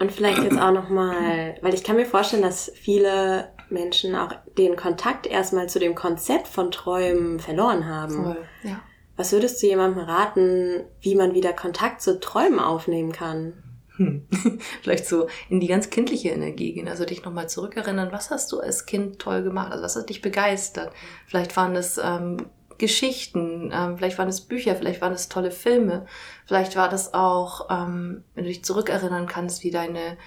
Und 0.00 0.10
vielleicht 0.10 0.42
jetzt 0.42 0.58
auch 0.58 0.72
nochmal, 0.72 1.56
weil 1.60 1.74
ich 1.74 1.84
kann 1.84 1.96
mir 1.96 2.06
vorstellen, 2.06 2.42
dass 2.42 2.72
viele 2.74 3.52
Menschen 3.68 4.14
auch 4.14 4.32
den 4.56 4.76
Kontakt 4.76 5.26
erstmal 5.26 5.68
zu 5.68 5.78
dem 5.78 5.94
Konzept 5.94 6.48
von 6.48 6.70
Träumen 6.70 7.40
verloren 7.40 7.86
haben. 7.86 8.24
Voll, 8.24 8.44
ja. 8.62 8.80
Was 9.16 9.32
würdest 9.32 9.62
du 9.62 9.66
jemandem 9.66 10.04
raten, 10.04 10.84
wie 11.00 11.14
man 11.14 11.34
wieder 11.34 11.52
Kontakt 11.52 12.00
zu 12.00 12.18
Träumen 12.18 12.58
aufnehmen 12.58 13.12
kann? 13.12 13.52
Hm. 13.96 14.26
Vielleicht 14.82 15.06
so 15.06 15.28
in 15.50 15.60
die 15.60 15.66
ganz 15.66 15.90
kindliche 15.90 16.30
Energie 16.30 16.72
gehen, 16.72 16.88
also 16.88 17.04
dich 17.04 17.24
nochmal 17.24 17.48
zurückerinnern, 17.48 18.10
was 18.10 18.30
hast 18.30 18.50
du 18.52 18.60
als 18.60 18.86
Kind 18.86 19.18
toll 19.18 19.42
gemacht, 19.42 19.70
also 19.70 19.84
was 19.84 19.96
hat 19.96 20.08
dich 20.08 20.22
begeistert? 20.22 20.92
Vielleicht 21.26 21.54
waren 21.56 21.76
es 21.76 22.00
ähm, 22.02 22.46
Geschichten, 22.82 23.70
ähm, 23.72 23.96
vielleicht 23.96 24.18
waren 24.18 24.26
es 24.26 24.40
Bücher, 24.40 24.74
vielleicht 24.74 25.00
waren 25.00 25.12
es 25.12 25.28
tolle 25.28 25.52
Filme, 25.52 26.04
vielleicht 26.46 26.74
war 26.74 26.88
das 26.88 27.14
auch, 27.14 27.68
ähm, 27.70 28.24
wenn 28.34 28.42
du 28.42 28.50
dich 28.50 28.64
zurückerinnern 28.64 29.28
kannst, 29.28 29.62
wie 29.62 29.70
deine 29.70 30.18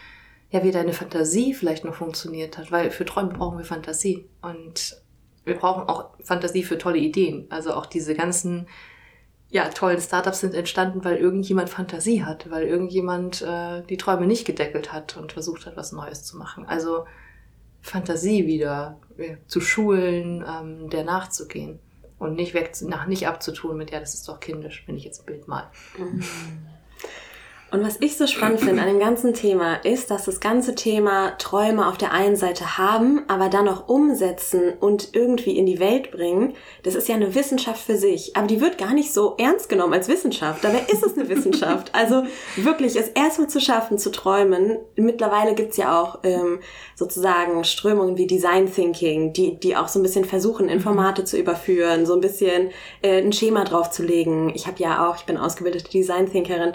ja, 0.52 0.64
wie 0.64 0.72
deine 0.72 0.94
Fantasie 0.94 1.54
vielleicht 1.54 1.84
noch 1.84 1.96
funktioniert 1.96 2.58
hat, 2.58 2.72
weil 2.72 2.90
für 2.92 3.04
Träume 3.04 3.34
brauchen 3.34 3.58
wir 3.58 3.66
Fantasie 3.66 4.30
und 4.42 5.02
wir 5.44 5.56
brauchen 5.56 5.90
auch 5.90 6.12
Fantasie 6.24 6.64
für 6.64 6.78
tolle 6.78 6.98
Ideen. 6.98 7.48
Also 7.50 7.74
auch 7.74 7.88
diese 7.88 8.16
ganzen 8.16 8.68
ja, 9.50 9.68
tollen 9.68 10.00
Startups 10.00 10.40
sind 10.40 10.54
entstanden, 10.54 11.04
weil 11.04 11.18
irgendjemand 11.18 11.70
Fantasie 11.70 12.24
hat, 12.24 12.50
weil 12.50 12.68
irgendjemand 12.68 13.42
äh, 13.42 13.82
die 13.82 13.98
Träume 13.98 14.28
nicht 14.28 14.46
gedeckelt 14.46 14.94
hat 14.94 15.18
und 15.18 15.34
versucht 15.34 15.66
hat, 15.66 15.76
was 15.76 15.92
Neues 15.92 16.24
zu 16.24 16.38
machen. 16.38 16.66
Also 16.66 17.04
Fantasie 17.82 18.48
wieder 18.48 19.02
äh, 19.18 19.36
zu 19.48 19.60
schulen, 19.60 20.46
ähm, 20.48 20.90
der 20.90 21.04
nachzugehen 21.04 21.82
und 22.20 22.36
nicht 22.36 22.54
weg, 22.54 22.72
nach, 22.82 23.08
nicht 23.08 23.28
abzutun 23.28 23.78
mit, 23.78 23.92
ja, 23.92 24.00
das 24.00 24.14
ist 24.14 24.28
doch 24.28 24.40
kindisch, 24.40 24.84
wenn 24.88 24.98
ich 24.98 25.04
jetzt 25.04 25.22
ein 25.22 25.26
Bild 25.26 25.48
mal. 25.48 25.70
Mhm. 25.98 26.24
Und 27.76 27.86
was 27.86 27.98
ich 28.00 28.16
so 28.16 28.26
spannend 28.26 28.62
finde 28.62 28.82
an 28.82 28.88
dem 28.88 29.00
ganzen 29.00 29.34
Thema 29.34 29.76
ist, 29.84 30.10
dass 30.10 30.24
das 30.24 30.40
ganze 30.40 30.76
Thema 30.76 31.32
Träume 31.38 31.90
auf 31.90 31.98
der 31.98 32.14
einen 32.14 32.38
Seite 32.38 32.78
haben, 32.78 33.24
aber 33.28 33.50
dann 33.50 33.68
auch 33.68 33.90
umsetzen 33.90 34.72
und 34.80 35.10
irgendwie 35.12 35.58
in 35.58 35.66
die 35.66 35.82
Welt 35.82 36.10
bringen, 36.10 36.54
das 36.84 36.96
ist 36.96 37.10
ja 37.10 37.16
eine 37.16 37.36
Wissenschaft 37.36 37.82
für 37.82 37.98
sich. 37.98 38.34
Aber 38.38 38.48
die 38.48 38.62
wird 38.62 38.78
gar 38.78 38.94
nicht 38.94 39.14
so 39.14 39.36
ernst 39.38 39.68
genommen 39.68 39.92
als 39.92 40.08
Wissenschaft. 40.08 40.64
Dabei 40.64 40.86
ist 40.88 41.06
es 41.06 41.18
eine 41.18 41.28
Wissenschaft. 41.28 41.92
Also 41.94 42.24
wirklich 42.56 42.96
es 42.96 43.10
erstmal 43.10 43.50
zu 43.50 43.60
schaffen, 43.60 43.98
zu 43.98 44.10
träumen. 44.10 44.78
Mittlerweile 44.96 45.54
gibt's 45.54 45.76
ja 45.76 46.02
auch 46.02 46.20
ähm, 46.24 46.60
sozusagen 46.96 47.66
Strömungen 47.66 48.16
wie 48.16 48.26
Design 48.26 48.72
Thinking, 48.72 49.34
die, 49.34 49.60
die 49.60 49.76
auch 49.76 49.90
so 49.90 50.00
ein 50.00 50.04
bisschen 50.04 50.24
versuchen, 50.24 50.70
Informate 50.70 51.26
zu 51.26 51.38
überführen, 51.38 52.06
so 52.06 52.14
ein 52.14 52.22
bisschen 52.22 52.70
äh, 53.02 53.22
ein 53.22 53.34
Schema 53.34 53.66
draufzulegen. 53.66 54.56
Ich 54.56 54.66
habe 54.66 54.80
ja 54.80 55.10
auch, 55.10 55.18
ich 55.18 55.26
bin 55.26 55.36
ausgebildete 55.36 55.92
Design 55.92 56.32
Thinkerin 56.32 56.72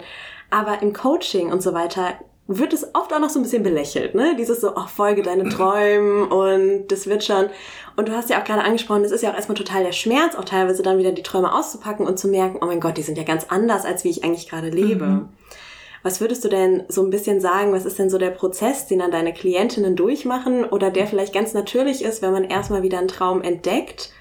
aber 0.51 0.81
im 0.81 0.93
Coaching 0.93 1.51
und 1.51 1.63
so 1.63 1.73
weiter 1.73 2.13
wird 2.47 2.73
es 2.73 2.93
oft 2.93 3.13
auch 3.13 3.19
noch 3.19 3.29
so 3.29 3.39
ein 3.39 3.43
bisschen 3.43 3.63
belächelt, 3.63 4.13
ne? 4.13 4.35
Dieses 4.37 4.61
so, 4.61 4.75
ach, 4.75 4.89
folge 4.89 5.23
deine 5.23 5.49
Träumen 5.49 6.23
und 6.23 6.87
das 6.89 7.07
wird 7.07 7.23
schon. 7.23 7.49
Und 7.95 8.09
du 8.09 8.13
hast 8.13 8.29
ja 8.29 8.39
auch 8.39 8.43
gerade 8.43 8.63
angesprochen, 8.63 9.03
es 9.03 9.11
ist 9.11 9.23
ja 9.23 9.31
auch 9.31 9.35
erstmal 9.35 9.57
total 9.57 9.83
der 9.83 9.91
Schmerz, 9.91 10.35
auch 10.35 10.45
teilweise 10.45 10.83
dann 10.83 10.97
wieder 10.97 11.11
die 11.11 11.23
Träume 11.23 11.53
auszupacken 11.53 12.05
und 12.05 12.19
zu 12.19 12.27
merken, 12.27 12.59
oh 12.61 12.65
mein 12.65 12.79
Gott, 12.79 12.97
die 12.97 13.03
sind 13.03 13.17
ja 13.17 13.23
ganz 13.23 13.45
anders, 13.49 13.85
als 13.85 14.03
wie 14.03 14.09
ich 14.09 14.23
eigentlich 14.23 14.49
gerade 14.49 14.69
lebe. 14.69 15.05
Mhm. 15.05 15.29
Was 16.03 16.19
würdest 16.19 16.43
du 16.43 16.49
denn 16.49 16.83
so 16.87 17.03
ein 17.03 17.11
bisschen 17.11 17.39
sagen, 17.41 17.73
was 17.73 17.85
ist 17.85 17.99
denn 17.99 18.09
so 18.09 18.17
der 18.17 18.31
Prozess, 18.31 18.87
den 18.87 18.99
dann 18.99 19.11
deine 19.11 19.33
Klientinnen 19.33 19.95
durchmachen 19.95 20.65
oder 20.65 20.89
der 20.89 21.05
vielleicht 21.05 21.33
ganz 21.33 21.53
natürlich 21.53 22.03
ist, 22.03 22.21
wenn 22.21 22.31
man 22.31 22.43
erstmal 22.43 22.81
wieder 22.81 22.97
einen 22.97 23.07
Traum 23.07 23.41
entdeckt? 23.41 24.11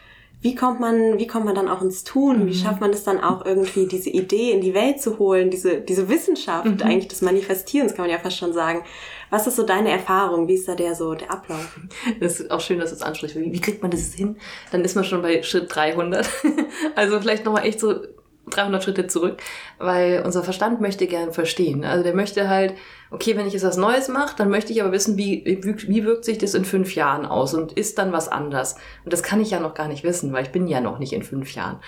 Wie 0.43 0.55
kommt 0.55 0.81
man, 0.81 1.19
wie 1.19 1.27
kommt 1.27 1.45
man 1.45 1.55
dann 1.55 1.69
auch 1.69 1.83
ins 1.83 2.03
Tun? 2.03 2.47
Wie 2.47 2.51
mhm. 2.51 2.55
schafft 2.55 2.81
man 2.81 2.91
es 2.91 3.05
dann 3.05 3.21
auch 3.21 3.45
irgendwie, 3.45 3.87
diese 3.87 4.09
Idee 4.09 4.53
in 4.53 4.63
die 4.63 4.73
Welt 4.73 5.01
zu 5.01 5.19
holen, 5.19 5.51
diese, 5.51 5.81
diese 5.81 6.09
Wissenschaft 6.09 6.67
mhm. 6.67 6.83
eigentlich 6.83 7.09
des 7.09 7.21
Manifestierens, 7.21 7.95
kann 7.95 8.05
man 8.05 8.11
ja 8.11 8.19
fast 8.19 8.39
schon 8.39 8.55
sagen. 8.55 8.83
Was 9.29 9.47
ist 9.47 9.57
so 9.57 9.65
deine 9.65 9.91
Erfahrung? 9.91 10.49
Wie 10.49 10.55
ist 10.55 10.67
da 10.67 10.75
der 10.75 10.95
so, 10.95 11.15
der 11.15 11.31
Ablauf? 11.31 11.79
Das 12.21 12.41
ist 12.41 12.51
auch 12.51 12.61
schön, 12.61 12.79
dass 12.79 12.91
du 12.91 12.97
es 12.97 13.03
ansprichst. 13.03 13.37
Wie, 13.37 13.53
wie 13.53 13.61
kriegt 13.61 13.83
man 13.83 13.91
das 13.91 14.15
hin? 14.15 14.37
Dann 14.73 14.85
ist 14.85 14.95
man 14.95 15.05
schon 15.05 15.23
bei 15.23 15.43
Schritt 15.43 15.75
300. 15.75 16.29
also 16.97 17.21
vielleicht 17.21 17.45
nochmal 17.45 17.67
echt 17.67 17.79
so 17.79 18.01
300 18.49 18.83
Schritte 18.83 19.07
zurück, 19.07 19.43
weil 19.79 20.23
unser 20.25 20.43
Verstand 20.43 20.81
möchte 20.81 21.07
gern 21.07 21.33
verstehen. 21.33 21.85
Also 21.85 22.03
der 22.03 22.15
möchte 22.15 22.49
halt, 22.49 22.75
okay, 23.11 23.37
wenn 23.37 23.47
ich 23.47 23.53
jetzt 23.53 23.65
was 23.65 23.77
Neues 23.77 24.09
mache, 24.09 24.37
dann 24.37 24.51
möchte 24.51 24.73
ich 24.73 24.83
aber 24.83 24.93
wissen, 24.93 25.17
wie, 25.17 25.45
wie, 25.63 26.05
wirkt 26.05 26.25
sich 26.25 26.39
das 26.39 26.55
in 26.55 26.65
fünf 26.65 26.95
Jahren 26.95 27.27
aus 27.27 27.55
und 27.55 27.73
ist 27.73 27.99
dann 27.99 28.13
was 28.13 28.29
anders? 28.29 28.77
Und 29.05 29.13
das 29.13 29.23
kann 29.23 29.41
ich 29.41 29.51
ja 29.51 29.61
noch 29.61 29.75
gar 29.75 29.89
nicht 29.89 30.05
wissen, 30.05 30.33
weil 30.33 30.45
ich 30.45 30.53
bin 30.53 30.67
ja 30.67 30.81
noch 30.81 30.99
nicht 30.99 31.13
in 31.13 31.23
fünf 31.23 31.55
Jahren. 31.55 31.81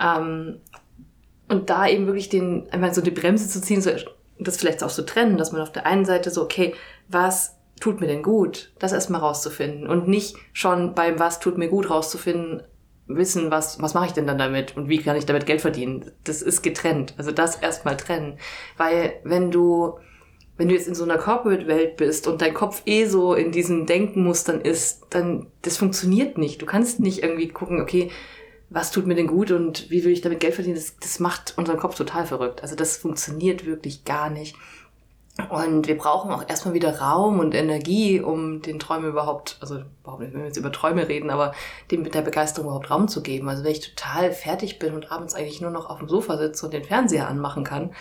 Ähm, 0.00 0.60
und 1.48 1.70
da 1.70 1.86
eben 1.86 2.06
wirklich 2.06 2.28
den, 2.28 2.68
einmal 2.70 2.94
so 2.94 3.00
die 3.00 3.10
Bremse 3.10 3.48
zu 3.48 3.60
ziehen, 3.60 3.80
so, 3.80 3.90
das 4.38 4.56
vielleicht 4.56 4.82
auch 4.82 4.88
zu 4.88 5.02
so 5.02 5.06
trennen, 5.06 5.38
dass 5.38 5.52
man 5.52 5.62
auf 5.62 5.72
der 5.72 5.86
einen 5.86 6.04
Seite 6.04 6.30
so, 6.30 6.42
okay, 6.42 6.74
was 7.08 7.56
tut 7.80 8.00
mir 8.00 8.06
denn 8.06 8.22
gut? 8.22 8.72
Das 8.78 8.92
erstmal 8.92 9.20
rauszufinden 9.20 9.86
und 9.86 10.08
nicht 10.08 10.36
schon 10.52 10.94
beim 10.94 11.18
was 11.18 11.40
tut 11.40 11.58
mir 11.58 11.68
gut 11.68 11.90
rauszufinden, 11.90 12.62
wissen, 13.08 13.50
was, 13.50 13.80
was 13.82 13.94
mache 13.94 14.06
ich 14.06 14.12
denn 14.12 14.26
dann 14.26 14.38
damit 14.38 14.76
und 14.76 14.88
wie 14.88 14.98
kann 14.98 15.16
ich 15.16 15.26
damit 15.26 15.46
Geld 15.46 15.60
verdienen. 15.60 16.12
Das 16.24 16.42
ist 16.42 16.62
getrennt. 16.62 17.14
Also 17.16 17.32
das 17.32 17.56
erstmal 17.56 17.96
trennen. 17.96 18.38
Weil 18.76 19.14
wenn 19.24 19.50
du, 19.50 19.98
wenn 20.56 20.68
du 20.68 20.74
jetzt 20.74 20.88
in 20.88 20.94
so 20.94 21.04
einer 21.04 21.18
Corporate-Welt 21.18 21.96
bist 21.96 22.26
und 22.26 22.42
dein 22.42 22.54
Kopf 22.54 22.82
eh 22.86 23.06
so 23.06 23.34
in 23.34 23.50
diesen 23.50 23.86
Denkenmustern 23.86 24.60
ist, 24.60 25.06
dann, 25.10 25.46
das 25.62 25.78
funktioniert 25.78 26.38
nicht. 26.38 26.60
Du 26.60 26.66
kannst 26.66 27.00
nicht 27.00 27.22
irgendwie 27.22 27.48
gucken, 27.48 27.80
okay, 27.80 28.10
was 28.70 28.90
tut 28.90 29.06
mir 29.06 29.14
denn 29.14 29.26
gut 29.26 29.50
und 29.50 29.90
wie 29.90 30.04
will 30.04 30.12
ich 30.12 30.20
damit 30.20 30.40
Geld 30.40 30.54
verdienen? 30.54 30.76
Das, 30.76 30.96
das 30.98 31.20
macht 31.20 31.54
unseren 31.56 31.78
Kopf 31.78 31.94
total 31.94 32.26
verrückt. 32.26 32.62
Also 32.62 32.76
das 32.76 32.98
funktioniert 32.98 33.64
wirklich 33.64 34.04
gar 34.04 34.28
nicht. 34.28 34.56
Und 35.50 35.86
wir 35.86 35.96
brauchen 35.96 36.30
auch 36.32 36.48
erstmal 36.48 36.74
wieder 36.74 36.98
Raum 36.98 37.38
und 37.38 37.54
Energie, 37.54 38.20
um 38.20 38.60
den 38.60 38.78
Träumen 38.78 39.08
überhaupt, 39.08 39.56
also 39.60 39.78
überhaupt 40.02 40.20
nicht, 40.20 40.32
wenn 40.32 40.40
wir 40.40 40.46
jetzt 40.46 40.56
über 40.56 40.72
Träume 40.72 41.08
reden, 41.08 41.30
aber 41.30 41.52
dem 41.90 42.02
mit 42.02 42.14
der 42.14 42.22
Begeisterung 42.22 42.66
überhaupt 42.66 42.90
Raum 42.90 43.06
zu 43.06 43.22
geben. 43.22 43.48
Also 43.48 43.62
wenn 43.62 43.72
ich 43.72 43.94
total 43.94 44.32
fertig 44.32 44.78
bin 44.78 44.94
und 44.94 45.12
abends 45.12 45.34
eigentlich 45.34 45.60
nur 45.60 45.70
noch 45.70 45.88
auf 45.88 46.00
dem 46.00 46.08
Sofa 46.08 46.36
sitze 46.36 46.66
und 46.66 46.74
den 46.74 46.84
Fernseher 46.84 47.28
anmachen 47.28 47.62
kann, 47.64 47.92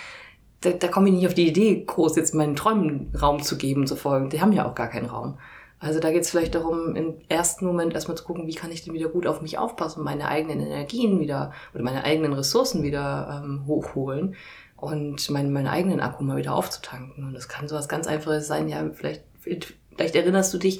da, 0.61 0.71
da 0.71 0.87
komme 0.87 1.09
ich 1.09 1.15
nicht 1.15 1.27
auf 1.27 1.35
die 1.35 1.47
Idee, 1.47 1.83
groß 1.85 2.15
jetzt 2.15 2.33
meinen 2.33 2.55
Träumen 2.55 3.13
Raum 3.21 3.43
zu 3.43 3.57
geben, 3.57 3.85
zu 3.85 3.95
folgen. 3.95 4.29
Die 4.29 4.41
haben 4.41 4.51
ja 4.51 4.67
auch 4.67 4.75
gar 4.75 4.87
keinen 4.87 5.05
Raum. 5.05 5.37
Also 5.79 5.99
da 5.99 6.11
geht 6.11 6.23
es 6.23 6.31
vielleicht 6.31 6.55
darum, 6.55 6.95
im 6.95 7.13
ersten 7.29 7.67
Moment 7.67 7.93
erstmal 7.93 8.17
zu 8.17 8.23
gucken, 8.23 8.47
wie 8.47 8.55
kann 8.55 8.71
ich 8.71 8.83
denn 8.83 8.95
wieder 8.95 9.09
gut 9.09 9.27
auf 9.27 9.41
mich 9.41 9.59
aufpassen, 9.59 10.03
meine 10.03 10.27
eigenen 10.27 10.59
Energien 10.59 11.19
wieder 11.19 11.51
oder 11.75 11.83
meine 11.83 12.03
eigenen 12.03 12.33
Ressourcen 12.33 12.81
wieder 12.81 13.43
ähm, 13.43 13.63
hochholen 13.67 14.35
und 14.77 15.29
meinen, 15.31 15.51
meinen 15.51 15.67
eigenen 15.67 15.99
Akku 15.99 16.23
mal 16.23 16.37
wieder 16.37 16.53
aufzutanken. 16.53 17.27
Und 17.27 17.33
das 17.33 17.49
kann 17.49 17.67
sowas 17.67 17.89
ganz 17.89 18.07
Einfaches 18.07 18.47
sein. 18.47 18.69
Ja, 18.69 18.89
vielleicht, 18.93 19.23
vielleicht 19.41 20.15
erinnerst 20.15 20.53
du 20.53 20.57
dich, 20.57 20.79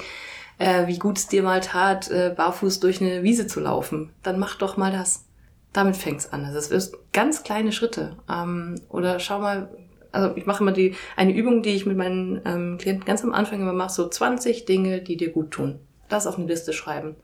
äh, 0.59 0.87
wie 0.87 0.99
gut 0.99 1.17
es 1.17 1.27
dir 1.27 1.43
mal 1.43 1.61
tat, 1.61 2.09
äh, 2.09 2.33
barfuß 2.35 2.79
durch 2.79 3.01
eine 3.01 3.23
Wiese 3.23 3.47
zu 3.47 3.59
laufen. 3.59 4.11
Dann 4.23 4.39
mach 4.39 4.55
doch 4.55 4.77
mal 4.77 4.91
das. 4.91 5.25
Damit 5.73 5.97
fängt's 5.97 6.31
an. 6.31 6.45
Also 6.45 6.57
es 6.57 6.71
ist 6.71 6.97
ganz 7.11 7.43
kleine 7.43 7.71
Schritte. 7.71 8.15
Ähm, 8.29 8.79
oder 8.89 9.19
schau 9.19 9.39
mal, 9.39 9.69
also 10.11 10.35
ich 10.35 10.45
mache 10.45 10.63
immer 10.63 10.71
die 10.71 10.95
eine 11.15 11.33
Übung, 11.33 11.63
die 11.63 11.71
ich 11.71 11.85
mit 11.85 11.97
meinen 11.97 12.41
ähm, 12.45 12.77
Klienten 12.77 13.05
ganz 13.05 13.23
am 13.23 13.33
Anfang 13.33 13.61
immer 13.61 13.73
mache, 13.73 13.93
so 13.93 14.07
20 14.07 14.65
Dinge, 14.65 15.01
die 15.01 15.17
dir 15.17 15.31
gut 15.31 15.51
tun. 15.51 15.79
Das 16.07 16.27
auf 16.27 16.37
eine 16.37 16.47
Liste 16.47 16.71
schreiben. 16.71 17.15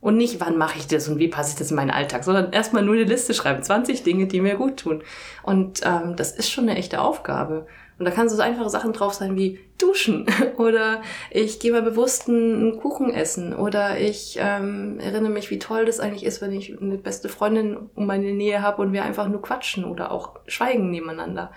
Und 0.00 0.16
nicht, 0.16 0.40
wann 0.40 0.56
mache 0.56 0.78
ich 0.78 0.86
das 0.86 1.08
und 1.08 1.18
wie 1.18 1.28
passe 1.28 1.50
ich 1.50 1.58
das 1.58 1.70
in 1.70 1.76
meinen 1.76 1.90
Alltag, 1.90 2.22
sondern 2.22 2.52
erstmal 2.52 2.84
nur 2.84 2.94
eine 2.94 3.04
Liste 3.04 3.34
schreiben. 3.34 3.62
20 3.62 4.04
Dinge, 4.04 4.26
die 4.26 4.40
mir 4.40 4.54
gut 4.54 4.76
tun. 4.78 5.02
Und 5.42 5.80
ähm, 5.84 6.14
das 6.14 6.32
ist 6.32 6.50
schon 6.50 6.68
eine 6.68 6.78
echte 6.78 7.00
Aufgabe. 7.00 7.66
Und 7.98 8.04
da 8.04 8.12
kann 8.12 8.28
so 8.28 8.40
einfache 8.40 8.70
Sachen 8.70 8.92
drauf 8.92 9.14
sein 9.14 9.36
wie 9.36 9.58
duschen 9.76 10.26
oder 10.56 11.02
ich 11.30 11.58
gehe 11.58 11.72
mal 11.72 11.82
bewusst 11.82 12.28
einen 12.28 12.78
Kuchen 12.78 13.12
essen 13.12 13.54
oder 13.54 13.98
ich 13.98 14.38
ähm, 14.40 15.00
erinnere 15.00 15.32
mich, 15.32 15.50
wie 15.50 15.58
toll 15.58 15.84
das 15.84 15.98
eigentlich 15.98 16.24
ist, 16.24 16.40
wenn 16.40 16.52
ich 16.52 16.80
eine 16.80 16.96
beste 16.96 17.28
Freundin 17.28 17.76
um 17.96 18.06
meine 18.06 18.32
Nähe 18.32 18.62
habe 18.62 18.82
und 18.82 18.92
wir 18.92 19.04
einfach 19.04 19.26
nur 19.26 19.42
quatschen 19.42 19.84
oder 19.84 20.12
auch 20.12 20.38
schweigen 20.46 20.90
nebeneinander. 20.90 21.50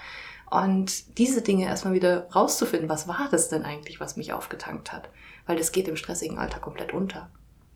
Und 0.50 1.18
diese 1.18 1.44
Dinge 1.44 1.66
erstmal 1.66 1.94
wieder 1.94 2.28
rauszufinden, 2.36 2.90
was 2.90 3.08
war 3.08 3.28
das 3.30 3.50
denn 3.50 3.64
eigentlich, 3.64 4.00
was 4.00 4.18
mich 4.18 4.34
aufgetankt 4.34 4.92
hat? 4.92 5.10
Weil 5.46 5.58
das 5.58 5.72
geht 5.72 5.88
im 5.88 5.96
stressigen 5.96 6.40
Alltag 6.40 6.62
komplett 6.62 6.92
unter. 6.92 7.30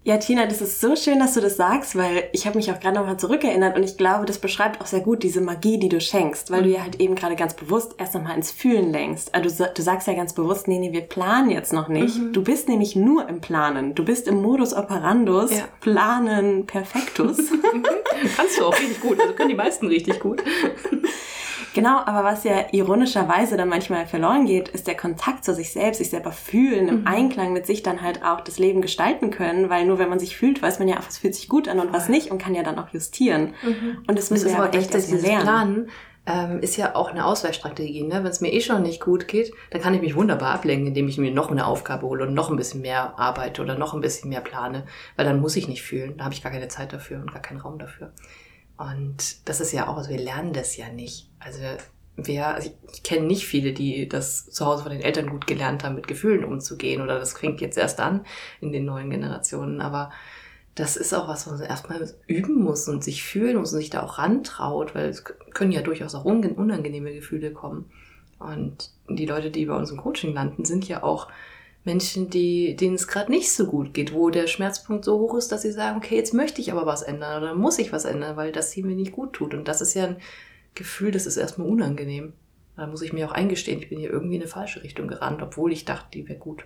Ja, 0.06 0.18
Tina, 0.18 0.46
das 0.46 0.62
ist 0.62 0.82
so 0.82 0.96
schön, 0.96 1.18
dass 1.18 1.34
du 1.34 1.42
das 1.42 1.58
sagst, 1.58 1.96
weil 1.96 2.30
ich 2.32 2.46
habe 2.46 2.58
mich 2.58 2.72
auch 2.72 2.80
gerade 2.80 2.96
nochmal 2.96 3.18
zurückerinnert 3.18 3.76
und 3.76 3.82
ich 3.82 3.98
glaube, 3.98 4.28
das 4.28 4.38
beschreibt 4.38 4.80
auch 4.80 4.86
sehr 4.86 5.00
gut 5.00 5.24
diese 5.24 5.42
Magie, 5.42 5.80
die 5.80 5.90
du 5.90 6.00
schenkst, 6.00 6.52
weil 6.52 6.62
mhm. 6.62 6.66
du 6.66 6.70
ja 6.74 6.84
halt 6.84 7.00
eben 7.02 7.16
gerade 7.16 7.36
ganz 7.36 7.56
bewusst 7.56 7.96
erst 7.98 8.14
nochmal 8.14 8.36
ins 8.36 8.52
Fühlen 8.52 8.92
lenkst. 8.92 9.34
Also 9.34 9.64
du, 9.64 9.72
du, 9.74 9.82
sagst 9.82 10.08
ja 10.08 10.14
ganz 10.14 10.34
bewusst, 10.34 10.68
nee, 10.68 10.78
nee, 10.78 10.94
wir 10.94 11.02
planen 11.02 11.50
jetzt 11.50 11.74
noch 11.74 11.88
nicht. 11.88 12.20
Mhm. 12.20 12.34
Du 12.34 12.44
bist 12.44 12.70
nämlich 12.70 12.96
nur 12.96 13.28
im 13.28 13.42
Planen. 13.42 13.96
Du 13.96 14.06
bist 14.06 14.28
im 14.28 14.44
Modus 14.44 14.76
operandus, 14.76 15.50
ja. 15.50 15.64
planen 15.82 16.68
perfektus. 16.68 17.38
Kannst 18.38 18.60
du 18.60 18.66
auch 18.66 18.78
richtig 18.78 19.02
gut, 19.02 19.20
also 19.20 19.34
können 19.34 19.50
die 19.50 19.56
meisten 19.56 19.88
richtig 19.88 20.20
gut. 20.20 20.44
Genau, 21.76 22.00
aber 22.06 22.24
was 22.24 22.46
ja 22.46 22.68
ironischerweise 22.72 23.58
dann 23.58 23.68
manchmal 23.68 24.08
verloren 24.08 24.46
geht, 24.46 24.70
ist 24.70 24.88
der 24.88 24.96
Kontakt 24.96 25.44
zu 25.44 25.54
sich 25.54 25.74
selbst, 25.74 25.98
sich 25.98 26.10
selber 26.10 26.32
fühlen, 26.32 26.88
im 26.88 27.02
mhm. 27.02 27.08
Einklang 27.08 27.52
mit 27.52 27.66
sich 27.66 27.84
dann 27.84 28.02
halt 28.02 28.24
auch 28.24 28.40
das 28.40 28.60
Leben 28.60 28.82
gestalten 28.82 29.30
können, 29.30 29.70
weil 29.70 29.86
nur 29.86 30.00
wenn 30.00 30.08
man 30.08 30.18
sich 30.18 30.38
fühlt, 30.38 30.62
weiß 30.62 30.80
man 30.80 30.88
ja, 30.88 30.96
was 31.06 31.18
fühlt 31.18 31.36
sich 31.36 31.50
gut 31.50 31.68
an 31.68 31.82
und 31.82 31.92
was 31.92 32.08
nicht 32.08 32.32
und 32.32 32.38
kann 32.38 32.56
ja 32.56 32.64
dann 32.64 32.80
auch 32.80 32.94
justieren. 32.94 33.56
Mhm. 33.62 33.98
Und 34.08 34.18
das 34.18 34.32
müssen 34.32 34.46
das 34.46 34.54
wir 34.54 34.64
aber 34.64 34.74
echt 34.74 34.96
erst 34.96 35.12
lernen. 35.12 35.44
Planen 35.44 35.90
ähm, 36.26 36.60
ist 36.62 36.78
ja 36.78 36.96
auch 36.96 37.12
eine 37.12 37.26
Ausweichstrategie. 37.26 38.04
Ne? 38.04 38.24
Wenn 38.24 38.32
es 38.32 38.40
mir 38.40 38.54
eh 38.54 38.62
schon 38.62 38.82
nicht 38.82 39.02
gut 39.02 39.28
geht, 39.28 39.52
dann 39.72 39.82
kann 39.82 39.94
ich 39.94 40.02
mich 40.02 40.16
wunderbar 40.16 40.54
ablenken, 40.54 40.88
indem 40.88 41.10
ich 41.10 41.18
mir 41.18 41.32
noch 41.32 41.52
eine 41.52 41.68
Aufgabe 41.68 42.08
hole 42.08 42.26
und 42.26 42.34
noch 42.34 42.50
ein 42.50 42.56
bisschen 42.56 42.80
mehr 42.80 43.20
arbeite 43.20 43.62
oder 43.62 43.78
noch 43.78 43.94
ein 43.94 44.00
bisschen 44.00 44.30
mehr 44.30 44.40
plane, 44.40 44.86
weil 45.18 45.26
dann 45.26 45.42
muss 45.42 45.58
ich 45.58 45.68
nicht 45.68 45.84
fühlen. 45.84 46.16
Da 46.16 46.24
habe 46.24 46.34
ich 46.34 46.42
gar 46.42 46.54
keine 46.54 46.70
Zeit 46.70 46.94
dafür 46.94 47.20
und 47.20 47.34
gar 47.34 47.42
keinen 47.42 47.60
Raum 47.60 47.80
dafür. 47.80 48.14
Und 48.78 49.48
das 49.48 49.62
ist 49.62 49.72
ja 49.72 49.88
auch, 49.88 49.98
also 49.98 50.10
wir 50.10 50.20
lernen 50.20 50.54
das 50.54 50.76
ja 50.78 50.90
nicht. 50.90 51.30
Also 51.40 51.60
wer, 52.18 52.56
also 52.56 52.72
ich, 52.92 53.04
kenne 53.04 53.26
nicht 53.26 53.46
viele, 53.46 53.74
die 53.74 54.08
das 54.08 54.50
zu 54.50 54.66
Hause 54.66 54.84
von 54.84 54.92
den 54.92 55.02
Eltern 55.02 55.30
gut 55.30 55.48
gelernt 55.48 55.84
haben, 55.84 55.96
mit 55.96 56.08
Gefühlen 56.08 56.44
umzugehen 56.44 57.02
oder 57.02 57.20
das 57.20 57.34
fängt 57.38 57.62
jetzt 57.62 57.78
erst 57.78 58.00
an 58.00 58.26
in 58.62 58.72
den 58.72 58.86
neuen 58.86 59.10
Generationen. 59.10 59.82
Aber 59.82 60.12
das 60.76 60.98
ist 60.98 61.14
auch 61.14 61.28
was, 61.28 61.48
was 61.48 61.60
man 61.60 61.70
erstmal 61.70 62.14
üben 62.28 62.62
muss 62.62 62.88
und 62.90 63.04
sich 63.04 63.24
fühlen 63.24 63.58
muss 63.58 63.72
und 63.72 63.80
sich 63.80 63.90
da 63.90 64.04
auch 64.04 64.18
rantraut, 64.18 64.94
weil 64.94 65.10
es 65.10 65.24
können 65.24 65.72
ja 65.72 65.82
durchaus 65.82 66.16
auch 66.16 66.26
unangenehme 66.26 67.14
Gefühle 67.14 67.52
kommen. 67.52 67.90
Und 68.40 68.92
die 69.08 69.26
Leute, 69.26 69.52
die 69.52 69.66
bei 69.66 69.76
uns 69.76 69.92
im 69.92 69.98
Coaching 69.98 70.34
landen, 70.34 70.66
sind 70.66 70.88
ja 70.88 71.04
auch 71.04 71.30
Menschen, 71.86 72.32
die, 72.32 72.76
denen 72.76 72.96
es 72.96 73.08
gerade 73.08 73.32
nicht 73.32 73.52
so 73.52 73.68
gut 73.68 73.94
geht, 73.94 74.12
wo 74.12 74.32
der 74.32 74.48
Schmerzpunkt 74.48 75.06
so 75.06 75.20
hoch 75.20 75.36
ist, 75.36 75.52
dass 75.52 75.62
sie 75.62 75.72
sagen, 75.72 75.98
okay, 75.98 76.16
jetzt 76.16 76.34
möchte 76.34 76.60
ich 76.60 76.72
aber 76.72 76.88
was 76.88 77.04
ändern 77.04 77.44
oder 77.44 77.54
muss 77.54 77.78
ich 77.78 77.94
was 77.94 78.06
ändern, 78.06 78.36
weil 78.36 78.52
das 78.52 78.72
hier 78.72 78.84
mir 78.84 78.96
nicht 78.96 79.12
gut 79.12 79.34
tut. 79.34 79.54
Und 79.54 79.68
das 79.68 79.82
ist 79.82 79.94
ja 79.94 80.06
ein 80.06 80.18
Gefühl, 80.74 81.12
das 81.12 81.28
ist 81.28 81.38
erstmal 81.38 81.68
unangenehm. 81.68 82.34
Da 82.76 82.88
muss 82.88 83.04
ich 83.04 83.14
mir 83.14 83.30
auch 83.30 83.32
eingestehen, 83.32 83.80
ich 83.80 83.90
bin 83.90 84.00
hier 84.00 84.10
irgendwie 84.10 84.36
in 84.36 84.42
eine 84.42 84.50
falsche 84.50 84.84
Richtung 84.84 85.08
gerannt, 85.08 85.42
obwohl 85.44 85.72
ich 85.72 85.86
dachte, 85.86 86.08
die 86.14 86.28
wäre 86.28 86.40
gut. 86.40 86.66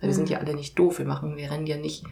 Weil 0.00 0.08
wir 0.08 0.14
sind 0.14 0.28
mhm. 0.28 0.32
ja 0.32 0.38
alle 0.38 0.54
nicht 0.54 0.78
doof, 0.78 0.98
wir 0.98 1.06
machen, 1.06 1.36
wir 1.36 1.50
rennen 1.50 1.66
ja 1.66 1.76
nicht, 1.76 2.04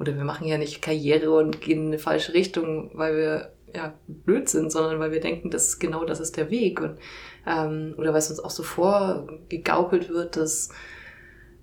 oder 0.00 0.16
wir 0.16 0.24
machen 0.24 0.48
ja 0.48 0.58
nicht 0.58 0.80
Karriere 0.80 1.30
und 1.30 1.60
gehen 1.60 1.80
in 1.80 1.86
eine 1.88 1.98
falsche 1.98 2.32
Richtung, 2.32 2.90
weil 2.94 3.16
wir 3.16 3.52
ja 3.74 3.92
blöd 4.06 4.48
sind, 4.48 4.72
sondern 4.72 4.98
weil 4.98 5.12
wir 5.12 5.20
denken, 5.20 5.50
dass 5.50 5.78
genau 5.78 6.04
das 6.04 6.20
ist 6.20 6.38
der 6.38 6.50
Weg. 6.50 6.80
Und, 6.80 6.98
ähm, 7.46 7.94
oder 7.98 8.12
weil 8.12 8.18
es 8.18 8.30
uns 8.30 8.40
auch 8.40 8.50
so 8.50 8.62
vorgegaukelt 8.62 10.08
wird, 10.08 10.36
dass 10.36 10.70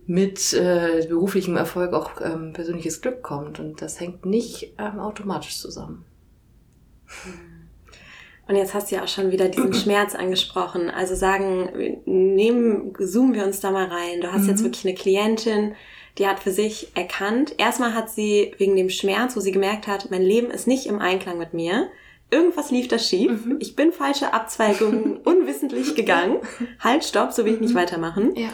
mit 0.07 0.53
äh, 0.53 1.05
beruflichem 1.07 1.57
Erfolg 1.57 1.93
auch 1.93 2.21
ähm, 2.21 2.53
persönliches 2.53 3.01
Glück 3.01 3.23
kommt. 3.23 3.59
Und 3.59 3.81
das 3.81 3.99
hängt 3.99 4.25
nicht 4.25 4.73
ähm, 4.77 4.99
automatisch 4.99 5.59
zusammen. 5.59 6.05
Und 8.47 8.55
jetzt 8.55 8.75
hast 8.75 8.91
du 8.91 8.95
ja 8.95 9.03
auch 9.03 9.07
schon 9.07 9.31
wieder 9.31 9.49
diesen 9.49 9.73
Schmerz 9.73 10.13
angesprochen. 10.13 10.89
Also 10.91 11.15
sagen, 11.15 12.01
nehmen, 12.05 12.93
zoomen 12.99 13.33
wir 13.33 13.45
uns 13.45 13.59
da 13.59 13.71
mal 13.71 13.87
rein. 13.87 14.21
Du 14.21 14.31
hast 14.31 14.43
mhm. 14.43 14.49
jetzt 14.49 14.63
wirklich 14.63 14.85
eine 14.85 14.95
Klientin, 14.95 15.75
die 16.19 16.27
hat 16.27 16.39
für 16.39 16.51
sich 16.51 16.95
erkannt, 16.95 17.55
erstmal 17.57 17.93
hat 17.93 18.09
sie 18.09 18.53
wegen 18.57 18.77
dem 18.77 18.89
Schmerz, 18.89 19.35
wo 19.35 19.41
sie 19.41 19.51
gemerkt 19.51 19.87
hat, 19.87 20.11
mein 20.11 20.21
Leben 20.21 20.49
ist 20.49 20.65
nicht 20.65 20.85
im 20.85 20.99
Einklang 20.99 21.37
mit 21.37 21.53
mir. 21.53 21.89
Irgendwas 22.31 22.71
lief 22.71 22.87
da 22.87 22.97
schief. 22.97 23.45
Mhm. 23.45 23.57
Ich 23.59 23.75
bin 23.75 23.91
falsche 23.91 24.33
Abzweigungen 24.33 25.17
unwissentlich 25.25 25.95
gegangen. 25.95 26.37
Halt, 26.79 27.03
stopp, 27.03 27.33
so 27.33 27.43
will 27.43 27.55
ich 27.55 27.59
nicht 27.59 27.73
mhm. 27.73 27.79
weitermachen. 27.79 28.35
Ja 28.35 28.49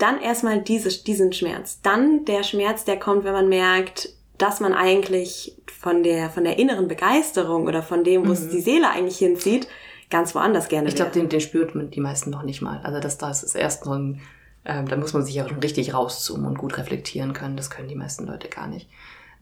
dann 0.00 0.20
erstmal 0.20 0.60
diese, 0.62 0.90
diesen 1.04 1.32
Schmerz. 1.32 1.80
Dann 1.82 2.24
der 2.24 2.42
Schmerz, 2.42 2.84
der 2.84 2.98
kommt, 2.98 3.24
wenn 3.24 3.32
man 3.32 3.48
merkt, 3.48 4.10
dass 4.38 4.60
man 4.60 4.72
eigentlich 4.72 5.56
von 5.80 6.02
der, 6.02 6.30
von 6.30 6.44
der 6.44 6.58
inneren 6.58 6.88
Begeisterung 6.88 7.66
oder 7.66 7.82
von 7.82 8.04
dem, 8.04 8.22
wo 8.22 8.26
mhm. 8.26 8.32
es 8.32 8.48
die 8.48 8.60
Seele 8.60 8.90
eigentlich 8.90 9.18
hinzieht, 9.18 9.68
ganz 10.08 10.34
woanders 10.34 10.68
gerne 10.68 10.88
Ich 10.88 10.96
glaube, 10.96 11.12
den, 11.12 11.28
den 11.28 11.40
spürt 11.40 11.74
man 11.74 11.90
die 11.90 12.00
meisten 12.00 12.30
noch 12.30 12.42
nicht 12.42 12.62
mal. 12.62 12.80
Also 12.82 13.00
das, 13.00 13.18
das 13.18 13.42
ist 13.42 13.54
erst 13.54 13.84
nur 13.84 13.96
ein, 13.96 14.20
ähm, 14.64 14.88
da 14.88 14.96
muss 14.96 15.12
man 15.12 15.24
sich 15.24 15.34
ja 15.34 15.48
schon 15.48 15.60
richtig 15.60 15.94
rauszoomen 15.94 16.46
und 16.46 16.58
gut 16.58 16.78
reflektieren 16.78 17.32
können. 17.32 17.56
Das 17.56 17.70
können 17.70 17.88
die 17.88 17.94
meisten 17.94 18.26
Leute 18.26 18.48
gar 18.48 18.66
nicht. 18.66 18.88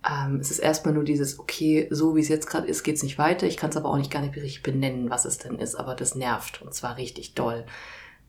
Ähm, 0.08 0.36
es 0.36 0.50
ist 0.50 0.58
erstmal 0.58 0.94
nur 0.94 1.04
dieses, 1.04 1.38
okay, 1.38 1.88
so 1.90 2.16
wie 2.16 2.20
es 2.20 2.28
jetzt 2.28 2.48
gerade 2.48 2.66
ist, 2.66 2.82
geht's 2.82 3.02
nicht 3.02 3.18
weiter. 3.18 3.46
Ich 3.46 3.56
kann 3.56 3.70
es 3.70 3.76
aber 3.76 3.88
auch 3.88 3.96
nicht 3.96 4.10
gar 4.10 4.22
nicht 4.22 4.36
richtig 4.36 4.62
benennen, 4.62 5.10
was 5.10 5.24
es 5.24 5.38
denn 5.38 5.58
ist, 5.58 5.74
aber 5.74 5.94
das 5.94 6.14
nervt 6.14 6.62
und 6.62 6.74
zwar 6.74 6.96
richtig 6.96 7.34
doll. 7.34 7.64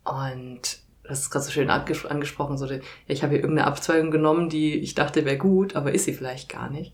Und 0.04 0.80
das 1.10 1.22
ist 1.22 1.30
gerade 1.32 1.46
so 1.46 1.52
schön 1.52 1.70
anges 1.70 2.06
angesprochen, 2.06 2.58
so, 2.58 2.66
ja, 2.66 2.80
ich 3.08 3.24
habe 3.24 3.34
hier 3.34 3.42
irgendeine 3.42 3.68
Abzweigung 3.68 4.12
genommen, 4.12 4.50
die 4.50 4.76
ich 4.76 4.96
dachte 4.96 5.26
wäre 5.26 5.38
gut, 5.38 5.76
aber 5.76 5.94
ist 5.94 6.06
sie 6.06 6.14
vielleicht 6.14 6.50
gar 6.50 6.70
nicht. 6.70 6.94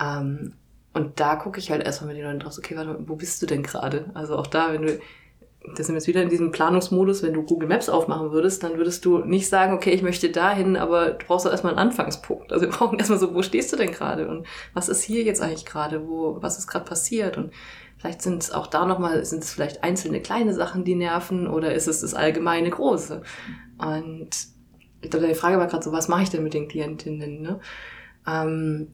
Ähm, 0.00 0.54
und 0.92 1.20
da 1.20 1.36
gucke 1.36 1.58
ich 1.58 1.70
halt 1.70 1.84
erstmal 1.84 2.08
mit 2.08 2.18
den 2.18 2.26
Leuten 2.26 2.40
drauf, 2.40 2.56
okay, 2.58 2.76
warte, 2.76 2.96
wo 3.06 3.16
bist 3.16 3.42
du 3.42 3.46
denn 3.46 3.62
gerade? 3.62 4.10
Also 4.14 4.36
auch 4.36 4.46
da, 4.46 4.72
wenn 4.72 4.82
du, 4.82 4.98
das 5.76 5.86
sind 5.86 5.94
wir 5.94 5.98
jetzt 5.98 6.06
wieder 6.06 6.22
in 6.22 6.28
diesem 6.28 6.52
Planungsmodus, 6.52 7.22
wenn 7.22 7.32
du 7.32 7.42
Google 7.42 7.68
Maps 7.68 7.88
aufmachen 7.88 8.30
würdest, 8.32 8.62
dann 8.62 8.76
würdest 8.76 9.04
du 9.04 9.18
nicht 9.18 9.48
sagen, 9.48 9.72
okay, 9.72 9.90
ich 9.90 10.02
möchte 10.02 10.30
dahin, 10.30 10.76
aber 10.76 11.10
du 11.10 11.26
brauchst 11.26 11.46
doch 11.46 11.50
erstmal 11.50 11.72
einen 11.72 11.88
Anfangspunkt. 11.88 12.52
Also 12.52 12.66
wir 12.66 12.72
brauchen 12.76 12.98
erstmal 12.98 13.18
so, 13.18 13.34
wo 13.34 13.42
stehst 13.42 13.72
du 13.72 13.76
denn 13.76 13.90
gerade 13.92 14.28
und 14.28 14.46
was 14.72 14.88
ist 14.88 15.02
hier 15.02 15.22
jetzt 15.22 15.42
eigentlich 15.42 15.66
gerade, 15.66 16.06
wo, 16.08 16.38
was 16.40 16.58
ist 16.58 16.66
gerade 16.66 16.84
passiert 16.84 17.36
und 17.36 17.52
vielleicht 18.04 18.20
sind 18.20 18.42
es 18.42 18.50
auch 18.50 18.66
da 18.66 18.84
nochmal, 18.84 19.24
sind 19.24 19.42
es 19.42 19.54
vielleicht 19.54 19.82
einzelne 19.82 20.20
kleine 20.20 20.52
Sachen, 20.52 20.84
die 20.84 20.94
nerven 20.94 21.48
oder 21.48 21.72
ist 21.72 21.88
es 21.88 22.02
das 22.02 22.12
allgemeine 22.12 22.68
Große? 22.68 23.22
Und 23.78 24.28
ich 25.00 25.08
glaube, 25.08 25.26
die 25.26 25.34
Frage 25.34 25.56
war 25.56 25.68
gerade 25.68 25.82
so, 25.82 25.90
was 25.90 26.08
mache 26.08 26.24
ich 26.24 26.28
denn 26.28 26.42
mit 26.42 26.52
den 26.52 26.68
Klientinnen? 26.68 27.40
Ne? 27.40 27.60
Ähm, 28.26 28.88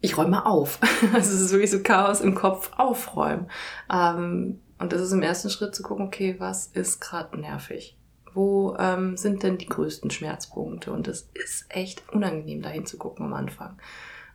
ich 0.00 0.16
räume 0.16 0.46
auf. 0.46 0.78
Also 1.12 1.34
es 1.34 1.42
ist 1.42 1.52
wirklich 1.52 1.70
so 1.70 1.82
Chaos 1.82 2.22
im 2.22 2.34
Kopf 2.34 2.70
aufräumen. 2.78 3.50
Ähm, 3.92 4.62
und 4.78 4.94
das 4.94 5.02
ist 5.02 5.12
im 5.12 5.20
ersten 5.20 5.50
Schritt 5.50 5.74
zu 5.74 5.82
gucken, 5.82 6.06
okay, 6.06 6.36
was 6.38 6.68
ist 6.68 7.00
gerade 7.00 7.38
nervig? 7.38 7.98
Wo 8.32 8.74
ähm, 8.78 9.18
sind 9.18 9.42
denn 9.42 9.58
die 9.58 9.68
größten 9.68 10.10
Schmerzpunkte? 10.10 10.90
Und 10.90 11.06
es 11.06 11.28
ist 11.34 11.66
echt 11.68 12.02
unangenehm, 12.14 12.62
da 12.62 12.70
hinzugucken 12.70 13.26
am 13.26 13.34
Anfang. 13.34 13.76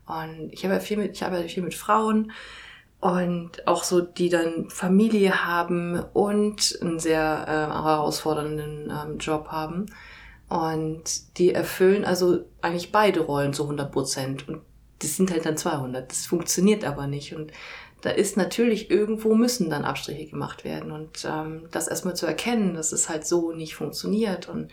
Und 0.05 0.51
ich 0.51 0.63
habe 0.65 0.75
ja 0.75 0.79
viel 0.79 0.97
mit, 0.97 1.13
ich 1.13 1.23
arbeite 1.23 1.49
viel 1.49 1.63
mit 1.63 1.73
Frauen 1.73 2.31
und 3.01 3.67
auch 3.67 3.83
so, 3.83 4.01
die 4.01 4.29
dann 4.29 4.69
Familie 4.69 5.45
haben 5.45 5.99
und 6.13 6.77
einen 6.81 6.99
sehr 6.99 7.45
äh, 7.47 7.73
herausfordernden 7.73 8.91
ähm, 8.91 9.17
Job 9.17 9.47
haben. 9.49 9.87
Und 10.47 11.37
die 11.37 11.53
erfüllen 11.53 12.05
also 12.05 12.45
eigentlich 12.61 12.91
beide 12.91 13.21
Rollen 13.21 13.53
zu 13.53 13.63
100 13.63 13.91
Prozent. 13.91 14.47
Und 14.47 14.61
das 14.99 15.17
sind 15.17 15.31
halt 15.31 15.45
dann 15.45 15.57
200. 15.57 16.11
Das 16.11 16.27
funktioniert 16.27 16.83
aber 16.85 17.07
nicht. 17.07 17.35
Und 17.35 17.51
da 18.01 18.09
ist 18.09 18.37
natürlich 18.37 18.91
irgendwo 18.91 19.35
müssen 19.35 19.69
dann 19.69 19.85
Abstriche 19.85 20.29
gemacht 20.29 20.63
werden 20.63 20.91
und 20.91 21.25
ähm, 21.25 21.67
das 21.71 21.87
erstmal 21.87 22.15
zu 22.15 22.25
erkennen, 22.25 22.73
dass 22.73 22.91
es 22.91 23.09
halt 23.09 23.25
so 23.25 23.51
nicht 23.51 23.75
funktioniert 23.75 24.49
und 24.49 24.71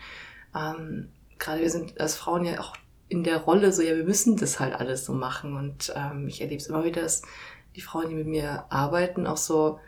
ähm, 0.55 1.09
gerade 1.37 1.61
wir 1.61 1.69
sind 1.69 1.99
als 1.99 2.15
Frauen 2.15 2.43
ja 2.45 2.59
auch 2.59 2.75
in 3.07 3.23
der 3.23 3.37
Rolle 3.37 3.71
so, 3.71 3.81
ja, 3.81 3.95
wir 3.95 4.03
müssen 4.03 4.37
das 4.37 4.59
halt 4.59 4.73
alles 4.73 5.05
so 5.05 5.13
machen 5.13 5.55
und 5.55 5.93
ähm, 5.95 6.27
ich 6.27 6.41
erlebe 6.41 6.61
es 6.61 6.67
immer 6.67 6.83
wieder, 6.83 7.01
dass 7.01 7.21
die 7.79 7.85
Frauen, 7.85 8.09
die 8.09 8.15
mit 8.15 8.27
mir 8.27 8.65
arbeiten, 8.69 9.25
auch 9.25 9.37
so 9.37 9.79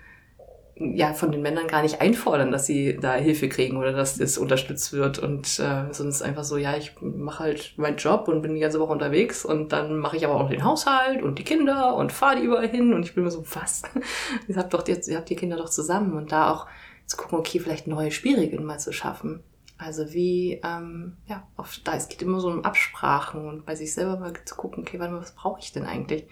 ja 0.76 1.14
von 1.14 1.32
den 1.32 1.42
Männern 1.42 1.68
gar 1.68 1.82
nicht 1.82 2.00
einfordern, 2.00 2.52
dass 2.52 2.66
sie 2.66 2.98
da 2.98 3.16
Hilfe 3.16 3.50
kriegen 3.50 3.76
oder 3.76 3.92
dass 3.92 4.18
das 4.18 4.38
unterstützt 4.38 4.94
wird 4.94 5.20
und 5.20 5.60
äh, 5.60 5.94
sonst 5.94 6.22
einfach 6.22 6.46
so, 6.46 6.56
ja, 6.56 6.78
ich 6.78 6.96
mache 7.02 7.44
halt 7.44 7.74
meinen 7.78 7.98
Job 7.98 8.30
und 8.30 8.42
bin 8.42 8.56
die 8.56 8.62
ganze 8.62 8.80
Woche 8.80 8.94
unterwegs 8.94 9.44
und 9.44 9.74
dann 9.74 9.98
mache 9.98 10.16
ich 10.16 10.26
aber 10.26 10.36
auch 10.36 10.50
den 10.50 10.64
Haushalt 10.64 11.22
und 11.22 11.38
die 11.38 11.44
Kinder 11.44 11.96
und 11.96 12.14
fahre 12.14 12.38
die 12.38 12.46
überall 12.46 12.70
hin 12.70 12.94
und 12.94 13.04
ich 13.04 13.14
bin 13.14 13.26
mir 13.26 13.32
so, 13.32 13.44
was? 13.54 13.84
ihr 14.48 14.56
habt 14.56 14.74
doch 14.74 14.88
jetzt, 14.88 15.10
ihr 15.10 15.18
habt 15.18 15.30
die 15.30 15.36
Kinder 15.36 15.58
doch 15.58 15.70
zusammen 15.70 16.14
und 16.14 16.32
da 16.32 16.50
auch 16.50 16.68
zu 17.06 17.18
gucken, 17.18 17.40
okay, 17.40 17.60
vielleicht 17.60 17.88
neue 17.88 18.12
Spielregeln 18.12 18.64
mal 18.64 18.80
zu 18.80 18.94
schaffen. 18.94 19.44
Also 19.78 20.14
wie, 20.14 20.62
ähm, 20.64 21.18
ja, 21.26 21.48
auf, 21.58 21.80
da 21.84 21.96
es 21.96 22.08
geht 22.08 22.22
immer 22.22 22.40
so 22.40 22.48
um 22.48 22.64
Absprachen 22.64 23.48
und 23.48 23.66
bei 23.66 23.76
sich 23.76 23.94
selber 23.94 24.18
mal 24.18 24.34
zu 24.46 24.56
gucken, 24.56 24.84
okay, 24.84 24.98
mal, 24.98 25.12
was 25.14 25.34
brauche 25.36 25.60
ich 25.60 25.74
denn 25.74 25.86
eigentlich? 25.86 26.28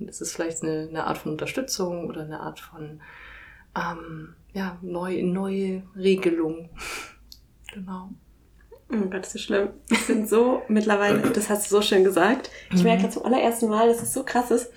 Und 0.00 0.08
ist 0.08 0.20
es 0.20 0.32
vielleicht 0.32 0.62
eine, 0.62 0.88
eine 0.88 1.06
Art 1.06 1.18
von 1.18 1.32
Unterstützung 1.32 2.08
oder 2.08 2.22
eine 2.22 2.40
Art 2.40 2.60
von 2.60 3.00
ähm, 3.76 4.34
ja, 4.52 4.78
neue, 4.82 5.24
neue 5.24 5.82
Regelung. 5.96 6.70
genau. 7.72 8.10
Oh 8.92 9.08
Gott, 9.08 9.24
ist 9.24 9.34
das 9.34 9.42
schlimm. 9.42 9.68
Ich 9.88 10.06
bin 10.08 10.26
so 10.26 10.62
mittlerweile, 10.66 11.20
das 11.30 11.48
hast 11.48 11.70
du 11.70 11.76
so 11.76 11.82
schön 11.82 12.02
gesagt. 12.02 12.50
Ich 12.70 12.78
mhm. 12.78 12.84
merke 12.84 13.08
zum 13.10 13.24
allerersten 13.24 13.68
Mal, 13.68 13.86
dass 13.86 14.02
es 14.02 14.12
so 14.12 14.24
krass 14.24 14.50
ist. 14.50 14.70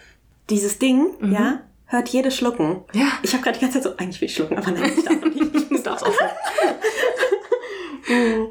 Dieses 0.52 0.78
Ding, 0.78 1.08
mhm. 1.20 1.32
ja, 1.32 1.62
hört 1.86 2.10
jede 2.10 2.30
schlucken. 2.30 2.84
Ja. 2.94 3.08
Ich 3.24 3.34
habe 3.34 3.44
gerade 3.44 3.58
die 3.58 3.66
ganze 3.66 3.82
Zeit 3.82 3.92
so, 3.92 3.98
eigentlich 3.98 4.22
will 4.22 4.28
ich 4.28 4.36
schlucken, 4.36 4.58
aber 4.58 4.72
nein, 4.72 4.92
ich 4.96 5.04
darf 5.04 5.24
nicht. 5.24 5.56
Ich 5.56 5.72
muss 5.72 5.84
darf 5.84 6.04
auch 6.04 6.14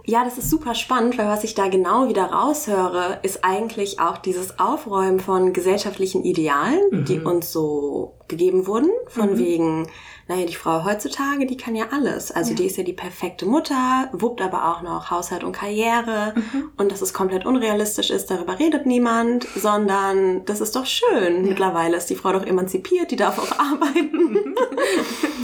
Ja, 0.05 0.25
das 0.25 0.39
ist 0.39 0.51
super 0.51 0.75
spannend, 0.75 1.19
weil 1.19 1.27
was 1.27 1.45
ich 1.45 1.55
da 1.55 1.69
genau 1.69 2.09
wieder 2.09 2.25
raushöre, 2.25 3.21
ist 3.23 3.45
eigentlich 3.45 4.01
auch 4.01 4.19
dieses 4.19 4.59
Aufräumen 4.59 5.21
von 5.21 5.53
gesellschaftlichen 5.53 6.25
Idealen, 6.25 6.81
mhm. 6.91 7.05
die 7.05 7.21
uns 7.21 7.53
so 7.53 8.15
gegeben 8.29 8.67
wurden, 8.67 8.91
von 9.09 9.33
mhm. 9.33 9.39
wegen, 9.39 9.87
naja, 10.27 10.47
die 10.47 10.55
Frau 10.55 10.85
heutzutage, 10.85 11.47
die 11.47 11.57
kann 11.57 11.77
ja 11.77 11.87
alles. 11.93 12.33
Also 12.33 12.51
ja. 12.51 12.57
die 12.57 12.67
ist 12.67 12.79
ja 12.79 12.85
die 12.85 12.95
perfekte 12.95 13.45
Mutter, 13.45 14.09
wuppt 14.13 14.41
aber 14.41 14.71
auch 14.71 14.83
noch 14.83 15.11
Haushalt 15.11 15.45
und 15.45 15.53
Karriere 15.53 16.33
mhm. 16.35 16.71
und 16.79 16.91
dass 16.91 17.03
es 17.03 17.13
komplett 17.13 17.45
unrealistisch 17.45 18.11
ist, 18.11 18.31
darüber 18.31 18.59
redet 18.59 18.87
niemand, 18.87 19.47
sondern 19.55 20.45
das 20.47 20.61
ist 20.61 20.75
doch 20.75 20.87
schön. 20.87 21.45
Ja. 21.45 21.51
Mittlerweile 21.51 21.97
ist 21.99 22.07
die 22.07 22.17
Frau 22.17 22.33
doch 22.33 22.47
emanzipiert, 22.47 23.11
die 23.11 23.17
darf 23.17 23.39
auch 23.39 23.59
arbeiten. 23.59 24.55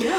ja, 0.03 0.17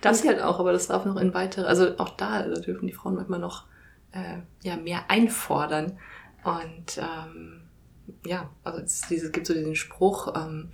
das 0.00 0.24
halt 0.26 0.40
auch, 0.40 0.60
aber 0.60 0.72
das 0.72 0.88
darf 0.88 1.04
noch 1.04 1.16
in 1.16 1.34
weitere, 1.34 1.66
also 1.66 1.98
auch 1.98 2.10
da 2.10 2.42
dürfen 2.42 2.86
die 2.86 2.92
Frauen 2.92 3.16
manchmal 3.16 3.38
noch 3.38 3.66
äh, 4.12 4.38
ja, 4.62 4.76
mehr 4.76 5.04
einfordern. 5.08 5.98
Und 6.44 6.98
ähm, 6.98 7.62
ja, 8.24 8.50
also 8.64 8.80
es 8.80 9.02
diese, 9.08 9.30
gibt 9.30 9.46
so 9.46 9.54
diesen 9.54 9.76
Spruch, 9.76 10.34
ähm, 10.36 10.70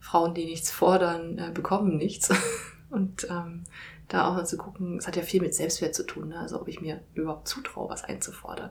Frauen, 0.00 0.34
die 0.34 0.46
nichts 0.46 0.70
fordern, 0.70 1.38
äh, 1.38 1.50
bekommen 1.52 1.96
nichts. 1.96 2.30
Und 2.90 3.26
ähm, 3.30 3.64
da 4.08 4.28
auch 4.28 4.34
mal 4.34 4.44
zu 4.44 4.58
gucken, 4.58 4.98
es 4.98 5.06
hat 5.06 5.16
ja 5.16 5.22
viel 5.22 5.40
mit 5.40 5.54
Selbstwert 5.54 5.94
zu 5.94 6.04
tun, 6.04 6.28
ne? 6.28 6.38
also 6.38 6.60
ob 6.60 6.68
ich 6.68 6.80
mir 6.80 7.00
überhaupt 7.14 7.48
zutraue, 7.48 7.88
was 7.88 8.04
einzufordern. 8.04 8.70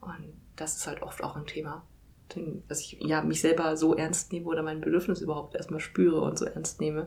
Und 0.00 0.32
das 0.54 0.76
ist 0.76 0.86
halt 0.86 1.02
oft 1.02 1.24
auch 1.24 1.34
ein 1.34 1.46
Thema, 1.46 1.82
dass 2.68 2.80
ich 2.80 2.98
ja 3.00 3.22
mich 3.22 3.40
selber 3.40 3.76
so 3.76 3.94
ernst 3.94 4.32
nehme 4.32 4.46
oder 4.46 4.62
mein 4.62 4.80
Bedürfnis 4.80 5.20
überhaupt 5.20 5.54
erstmal 5.54 5.80
spüre 5.80 6.20
und 6.20 6.38
so 6.38 6.44
ernst 6.44 6.80
nehme, 6.80 7.06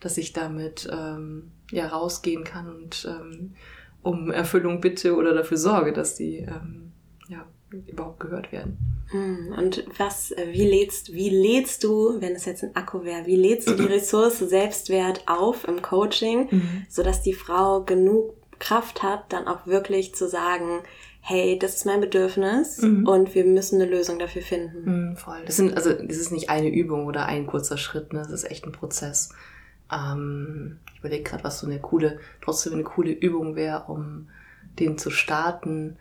dass 0.00 0.18
ich 0.18 0.32
damit 0.32 0.88
ähm, 0.92 1.50
ja 1.70 1.86
rausgehen 1.88 2.44
kann 2.44 2.68
und 2.68 3.06
ähm, 3.08 3.54
um 4.02 4.30
Erfüllung 4.30 4.80
bitte 4.80 5.16
oder 5.16 5.34
dafür 5.34 5.56
sorge, 5.56 5.92
dass 5.92 6.14
die 6.14 6.38
ähm, 6.38 6.92
ja 7.28 7.46
überhaupt 7.70 8.20
gehört 8.20 8.52
werden. 8.52 8.78
Hm, 9.10 9.54
und 9.56 9.84
was, 9.96 10.32
äh, 10.32 10.48
wie 10.52 10.66
lädst, 10.66 11.12
wie 11.12 11.30
lädst 11.30 11.82
du, 11.84 12.20
wenn 12.20 12.34
es 12.34 12.44
jetzt 12.44 12.62
ein 12.62 12.76
Akku 12.76 13.04
wäre, 13.04 13.26
wie 13.26 13.36
lädst 13.36 13.68
du 13.68 13.74
die 13.74 13.84
Ressource 13.86 14.38
Selbstwert 14.38 15.22
auf 15.26 15.66
im 15.66 15.80
Coaching, 15.82 16.48
mhm. 16.50 16.86
sodass 16.88 17.22
die 17.22 17.32
Frau 17.32 17.82
genug 17.82 18.34
Kraft 18.58 19.02
hat, 19.02 19.32
dann 19.32 19.46
auch 19.46 19.66
wirklich 19.66 20.14
zu 20.14 20.28
sagen, 20.28 20.82
hey, 21.28 21.58
das 21.58 21.76
ist 21.76 21.84
mein 21.84 22.00
Bedürfnis 22.00 22.80
mhm. 22.80 23.06
und 23.06 23.34
wir 23.34 23.44
müssen 23.44 23.80
eine 23.80 23.90
Lösung 23.90 24.18
dafür 24.18 24.40
finden. 24.40 25.10
Mhm, 25.10 25.16
voll. 25.16 25.42
Das 25.44 25.56
sind, 25.56 25.76
also, 25.76 25.92
das 25.92 26.16
ist 26.16 26.32
nicht 26.32 26.48
eine 26.48 26.70
Übung 26.70 27.04
oder 27.04 27.26
ein 27.26 27.46
kurzer 27.46 27.76
Schritt, 27.76 28.14
ne? 28.14 28.20
Das 28.20 28.32
ist 28.32 28.50
echt 28.50 28.64
ein 28.64 28.72
Prozess. 28.72 29.28
Ähm, 29.92 30.78
ich 30.94 31.00
überlege 31.00 31.24
gerade, 31.24 31.44
was 31.44 31.60
so 31.60 31.66
eine 31.66 31.80
coole, 31.80 32.18
trotzdem 32.40 32.72
eine 32.72 32.82
coole 32.82 33.10
Übung 33.10 33.56
wäre, 33.56 33.84
um 33.88 34.30
den 34.78 34.96
zu 34.96 35.10
starten. 35.10 35.98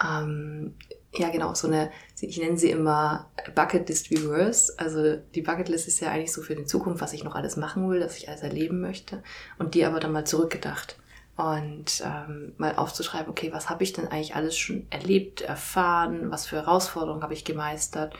Ähm, 0.00 0.74
ja, 1.12 1.30
genau, 1.30 1.54
so 1.54 1.66
eine, 1.66 1.90
ich 2.20 2.38
nenne 2.38 2.56
sie 2.56 2.70
immer 2.70 3.28
Bucketlist 3.56 4.12
Reverse. 4.12 4.74
Also 4.76 5.16
die 5.34 5.42
Bucketlist 5.42 5.88
ist 5.88 5.98
ja 5.98 6.12
eigentlich 6.12 6.32
so 6.32 6.40
für 6.42 6.54
die 6.54 6.66
Zukunft, 6.66 7.00
was 7.00 7.14
ich 7.14 7.24
noch 7.24 7.34
alles 7.34 7.56
machen 7.56 7.90
will, 7.90 7.98
dass 7.98 8.16
ich 8.16 8.28
alles 8.28 8.42
erleben 8.42 8.80
möchte. 8.80 9.24
Und 9.58 9.74
die 9.74 9.84
aber 9.84 9.98
dann 9.98 10.12
mal 10.12 10.24
zurückgedacht. 10.24 10.96
Und 11.38 12.02
ähm, 12.04 12.52
mal 12.56 12.74
aufzuschreiben, 12.74 13.30
okay, 13.30 13.52
was 13.52 13.70
habe 13.70 13.84
ich 13.84 13.92
denn 13.92 14.08
eigentlich 14.08 14.34
alles 14.34 14.58
schon 14.58 14.88
erlebt, 14.90 15.40
erfahren, 15.40 16.32
was 16.32 16.48
für 16.48 16.56
Herausforderungen 16.56 17.22
habe 17.22 17.32
ich 17.32 17.44
gemeistert. 17.44 18.12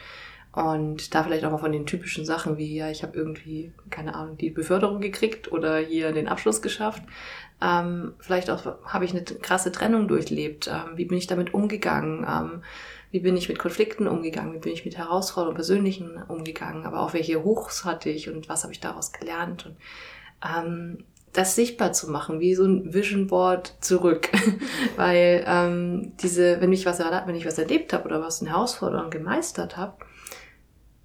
Und 0.53 1.17
da 1.17 1.25
vielleicht 1.25 1.45
auch 1.45 1.51
mal 1.51 1.59
von 1.59 1.73
den 1.73 1.85
typischen 1.85 2.25
Sachen 2.25 2.59
wie, 2.59 2.77
ja, 2.77 2.91
ich 2.91 3.03
habe 3.03 3.19
irgendwie, 3.19 3.73
keine 3.91 4.15
Ahnung, 4.15 4.37
die 4.37 4.51
Beförderung 4.51 5.01
gekriegt 5.01 5.51
oder 5.51 5.79
hier 5.79 6.13
den 6.13 6.29
Abschluss 6.29 6.63
geschafft. 6.63 7.03
Ähm, 7.61 8.15
vielleicht 8.21 8.51
auch 8.51 8.77
habe 8.85 9.05
ich 9.05 9.11
eine 9.11 9.25
krasse 9.25 9.73
Trennung 9.73 10.07
durchlebt. 10.07 10.69
Ähm, 10.69 10.97
wie 10.97 11.05
bin 11.05 11.19
ich 11.19 11.27
damit 11.27 11.53
umgegangen? 11.53 12.25
Ähm, 12.25 12.63
wie 13.11 13.21
bin 13.21 13.37
ich 13.37 13.49
mit 13.49 13.59
Konflikten 13.59 14.07
umgegangen? 14.07 14.55
Wie 14.55 14.59
bin 14.59 14.73
ich 14.73 14.85
mit 14.85 14.97
Herausforderungen, 14.97 15.57
persönlichen 15.57 16.23
umgegangen? 16.29 16.87
Aber 16.87 17.01
auch 17.01 17.15
welche 17.15 17.43
Hochs 17.43 17.85
hatte 17.85 18.11
ich 18.11 18.29
und 18.29 18.49
was 18.49 18.63
habe 18.63 18.73
ich 18.73 18.79
daraus 18.79 19.11
gelernt? 19.11 19.67
Und 19.67 19.77
ähm, 20.45 21.05
das 21.39 21.55
sichtbar 21.55 21.93
zu 21.93 22.11
machen, 22.11 22.41
wie 22.41 22.57
so 22.57 22.65
ein 22.65 22.93
Vision 22.93 23.29
Board 23.29 23.75
zurück. 23.81 24.29
Weil 24.97 25.45
ähm, 25.47 26.13
diese, 26.21 26.61
wenn 26.61 26.73
ich 26.73 26.85
was 26.85 26.99
wenn 26.99 27.35
ich 27.37 27.47
was 27.47 27.59
erlebt 27.59 27.93
habe 27.93 28.07
oder 28.07 28.21
was 28.21 28.41
eine 28.41 28.51
Herausforderung 28.51 29.09
gemeistert 29.09 29.77
habe, 29.77 30.05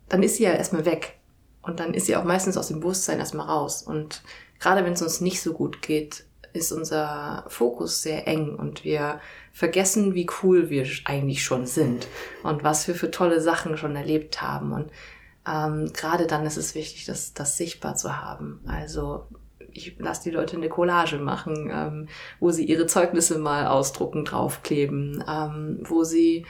dann 0.10 0.24
ist 0.24 0.38
sie 0.38 0.44
ja 0.44 0.54
erstmal 0.54 0.86
weg. 0.86 1.20
Und 1.62 1.80
dann 1.80 1.94
ist 1.94 2.08
sie 2.08 2.16
auch 2.16 2.24
meistens 2.24 2.58
aus 2.58 2.70
dem 2.70 2.80
Bewusstsein 2.80 3.20
erstmal 3.20 3.46
raus. 3.46 3.84
Und 3.84 4.24
gerade 4.60 4.84
wenn 4.84 4.94
es 4.94 5.04
uns 5.04 5.22
nicht 5.22 5.40
so 5.40 5.54
gut 5.54 5.84
geht, 5.84 6.26
ist 6.52 6.72
unser 6.72 7.46
Fokus 7.48 8.02
sehr 8.02 8.28
eng 8.28 8.56
und 8.56 8.84
wir 8.84 9.20
vergessen, 9.52 10.16
wie 10.16 10.28
cool 10.42 10.72
wir 10.72 10.88
eigentlich 11.06 11.44
schon 11.44 11.68
sind 11.68 12.08
und 12.42 12.64
was 12.64 12.88
wir 12.88 12.96
für 12.96 13.12
tolle 13.12 13.40
Sachen 13.40 13.78
schon 13.78 13.96
erlebt 13.96 14.42
haben. 14.42 14.72
Und 14.72 14.92
ähm, 15.48 15.94
gerade 15.94 16.26
dann 16.26 16.46
ist 16.46 16.58
es 16.58 16.74
wichtig, 16.74 17.06
das, 17.06 17.34
das 17.34 17.58
sichtbar 17.58 17.96
zu 17.96 18.18
haben. 18.22 18.62
Also 18.68 19.28
ich 19.74 19.98
lasse 20.00 20.24
die 20.24 20.36
Leute 20.36 20.58
eine 20.58 20.70
Collage 20.70 21.18
machen, 21.18 21.72
ähm, 21.74 22.08
wo 22.40 22.52
sie 22.52 22.66
ihre 22.66 22.86
Zeugnisse 22.86 23.38
mal 23.40 23.68
ausdrucken, 23.68 24.26
draufkleben, 24.26 25.24
ähm, 25.28 25.80
wo 25.84 26.04
sie 26.04 26.46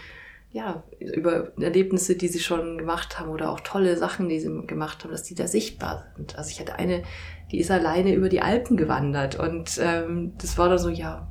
ja 0.52 0.84
über 1.00 1.52
Erlebnisse, 1.60 2.16
die 2.16 2.28
sie 2.28 2.40
schon 2.40 2.78
gemacht 2.78 3.20
haben 3.20 3.30
oder 3.30 3.52
auch 3.52 3.60
tolle 3.62 3.98
Sachen, 3.98 4.30
die 4.30 4.40
sie 4.40 4.68
gemacht 4.68 5.04
haben, 5.04 5.12
dass 5.12 5.24
die 5.24 5.36
da 5.36 5.48
sichtbar 5.48 6.06
sind. 6.16 6.38
Also 6.38 6.52
ich 6.52 6.60
hatte 6.60 6.76
eine, 6.76 7.04
die 7.52 7.60
ist 7.60 7.72
alleine 7.72 8.14
über 8.14 8.30
die 8.30 8.42
Alpen 8.42 8.78
gewandert 8.78 9.40
und 9.40 9.80
ähm, 9.82 10.34
das 10.38 10.58
war 10.60 10.70
dann 10.70 10.78
so, 10.78 10.90
ja, 10.90 11.28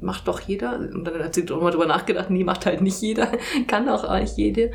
macht 0.00 0.28
doch 0.28 0.40
jeder. 0.40 0.78
Und 0.78 1.04
dann 1.04 1.22
hat 1.22 1.34
sie 1.34 1.44
drüber 1.44 1.86
nachgedacht, 1.86 2.30
nie 2.30 2.44
macht 2.44 2.66
halt 2.66 2.80
nicht 2.80 3.00
jeder, 3.00 3.32
kann 3.66 3.88
auch 3.88 4.08
nicht 4.18 4.36
jede. 4.36 4.70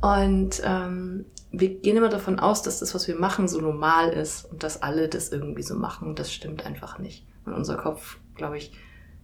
Und 0.00 0.62
ähm, 0.64 1.24
wir 1.60 1.80
gehen 1.80 1.96
immer 1.96 2.08
davon 2.08 2.38
aus, 2.38 2.62
dass 2.62 2.80
das, 2.80 2.94
was 2.94 3.08
wir 3.08 3.16
machen, 3.16 3.48
so 3.48 3.60
normal 3.60 4.10
ist 4.10 4.44
und 4.44 4.62
dass 4.62 4.82
alle 4.82 5.08
das 5.08 5.30
irgendwie 5.30 5.62
so 5.62 5.74
machen. 5.74 6.14
Das 6.14 6.32
stimmt 6.32 6.66
einfach 6.66 6.98
nicht. 6.98 7.26
Und 7.44 7.54
unser 7.54 7.76
Kopf, 7.76 8.18
glaube 8.34 8.58
ich, 8.58 8.72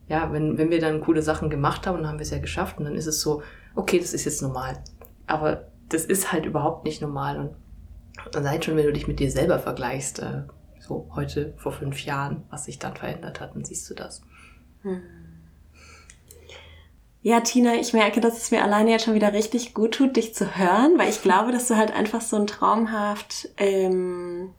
ja, 0.09 0.33
wenn, 0.33 0.59
wenn 0.59 0.71
wir 0.71 0.81
dann 0.81 1.01
coole 1.01 1.23
Sachen 1.23 1.51
gemacht 1.51 1.87
haben, 1.87 1.99
dann 1.99 2.09
haben 2.09 2.19
wir 2.19 2.25
es 2.25 2.31
ja 2.31 2.39
geschafft 2.39 2.79
und 2.79 2.85
dann 2.85 2.97
ist 2.97 3.07
es 3.07 3.21
so, 3.21 3.43
okay, 3.75 3.99
das 3.99 4.15
ist 4.15 4.25
jetzt 4.25 4.43
normal. 4.43 4.83
Aber 5.27 5.69
das 5.89 6.05
ist 6.05 6.33
halt 6.33 6.47
überhaupt 6.47 6.85
nicht 6.85 7.03
normal. 7.03 7.39
Und 7.39 8.35
dann 8.35 8.45
seid 8.45 8.65
schon, 8.65 8.77
wenn 8.77 8.87
du 8.87 8.93
dich 8.93 9.09
mit 9.09 9.21
dir 9.21 9.31
selber 9.31 9.59
vergleichst, 9.59 10.21
äh, 10.21 10.43
so 10.81 11.09
heute 11.15 11.55
vor 11.57 11.73
fünf 11.73 12.05
Jahren, 12.05 12.45
was 12.51 12.65
sich 12.65 12.79
dann 12.79 12.97
verändert 12.97 13.41
hat, 13.41 13.55
dann 13.55 13.65
siehst 13.65 13.89
du 13.89 13.95
das. 13.95 14.23
Hm. 14.83 15.01
Ja, 17.25 17.39
Tina, 17.41 17.77
ich 17.77 17.93
merke, 17.93 18.21
dass 18.21 18.37
es 18.37 18.51
mir 18.51 18.65
alleine 18.65 18.91
jetzt 18.91 19.05
schon 19.05 19.15
wieder 19.15 19.33
richtig 19.33 19.75
gut 19.75 19.95
tut, 19.95 20.17
dich 20.17 20.35
zu 20.35 20.57
hören, 20.57 20.99
weil 20.99 21.09
ich 21.09 21.23
glaube, 21.23 21.53
dass 21.53 21.69
du 21.69 21.77
halt 21.77 21.95
einfach 21.95 22.21
so 22.21 22.37
ein 22.37 22.49
traumhaft, 22.49 23.49
ähm, 23.59 24.51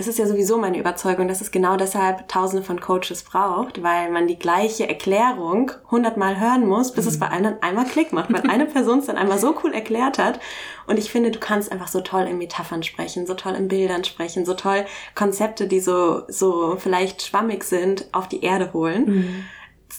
es 0.00 0.06
ist 0.06 0.18
ja 0.18 0.26
sowieso 0.26 0.56
meine 0.56 0.78
Überzeugung, 0.78 1.28
dass 1.28 1.42
es 1.42 1.50
genau 1.50 1.76
deshalb 1.76 2.26
tausende 2.26 2.62
von 2.62 2.80
Coaches 2.80 3.22
braucht, 3.22 3.82
weil 3.82 4.10
man 4.10 4.26
die 4.26 4.38
gleiche 4.38 4.88
Erklärung 4.88 5.72
hundertmal 5.90 6.40
hören 6.40 6.66
muss, 6.66 6.92
bis 6.92 7.04
mhm. 7.04 7.10
es 7.10 7.18
bei 7.18 7.28
allen 7.28 7.62
einmal 7.62 7.84
Klick 7.84 8.12
macht, 8.12 8.32
weil 8.32 8.48
eine 8.48 8.64
Person 8.72 9.00
es 9.00 9.06
dann 9.06 9.18
einmal 9.18 9.38
so 9.38 9.54
cool 9.62 9.74
erklärt 9.74 10.18
hat. 10.18 10.40
Und 10.86 10.98
ich 10.98 11.10
finde, 11.10 11.30
du 11.30 11.38
kannst 11.38 11.70
einfach 11.70 11.88
so 11.88 12.00
toll 12.00 12.22
in 12.22 12.38
Metaphern 12.38 12.82
sprechen, 12.82 13.26
so 13.26 13.34
toll 13.34 13.54
in 13.54 13.68
Bildern 13.68 14.04
sprechen, 14.04 14.46
so 14.46 14.54
toll 14.54 14.86
Konzepte, 15.14 15.66
die 15.66 15.80
so, 15.80 16.22
so 16.28 16.76
vielleicht 16.78 17.22
schwammig 17.22 17.64
sind, 17.64 18.06
auf 18.12 18.26
die 18.26 18.42
Erde 18.42 18.72
holen. 18.72 19.04
Mhm 19.04 19.44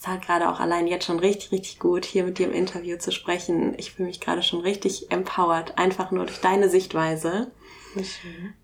es 0.02 0.06
tat 0.06 0.24
gerade 0.24 0.50
auch 0.50 0.60
allein 0.60 0.88
jetzt 0.88 1.06
schon 1.06 1.20
richtig, 1.20 1.52
richtig 1.52 1.78
gut, 1.78 2.06
hier 2.06 2.24
mit 2.24 2.40
dir 2.40 2.48
im 2.48 2.54
Interview 2.54 2.98
zu 2.98 3.12
sprechen. 3.12 3.76
Ich 3.78 3.92
fühle 3.92 4.08
mich 4.08 4.20
gerade 4.20 4.42
schon 4.42 4.62
richtig 4.62 5.12
empowered, 5.12 5.78
einfach 5.78 6.10
nur 6.10 6.26
durch 6.26 6.42
deine 6.42 6.70
Sichtweise. 6.70 7.52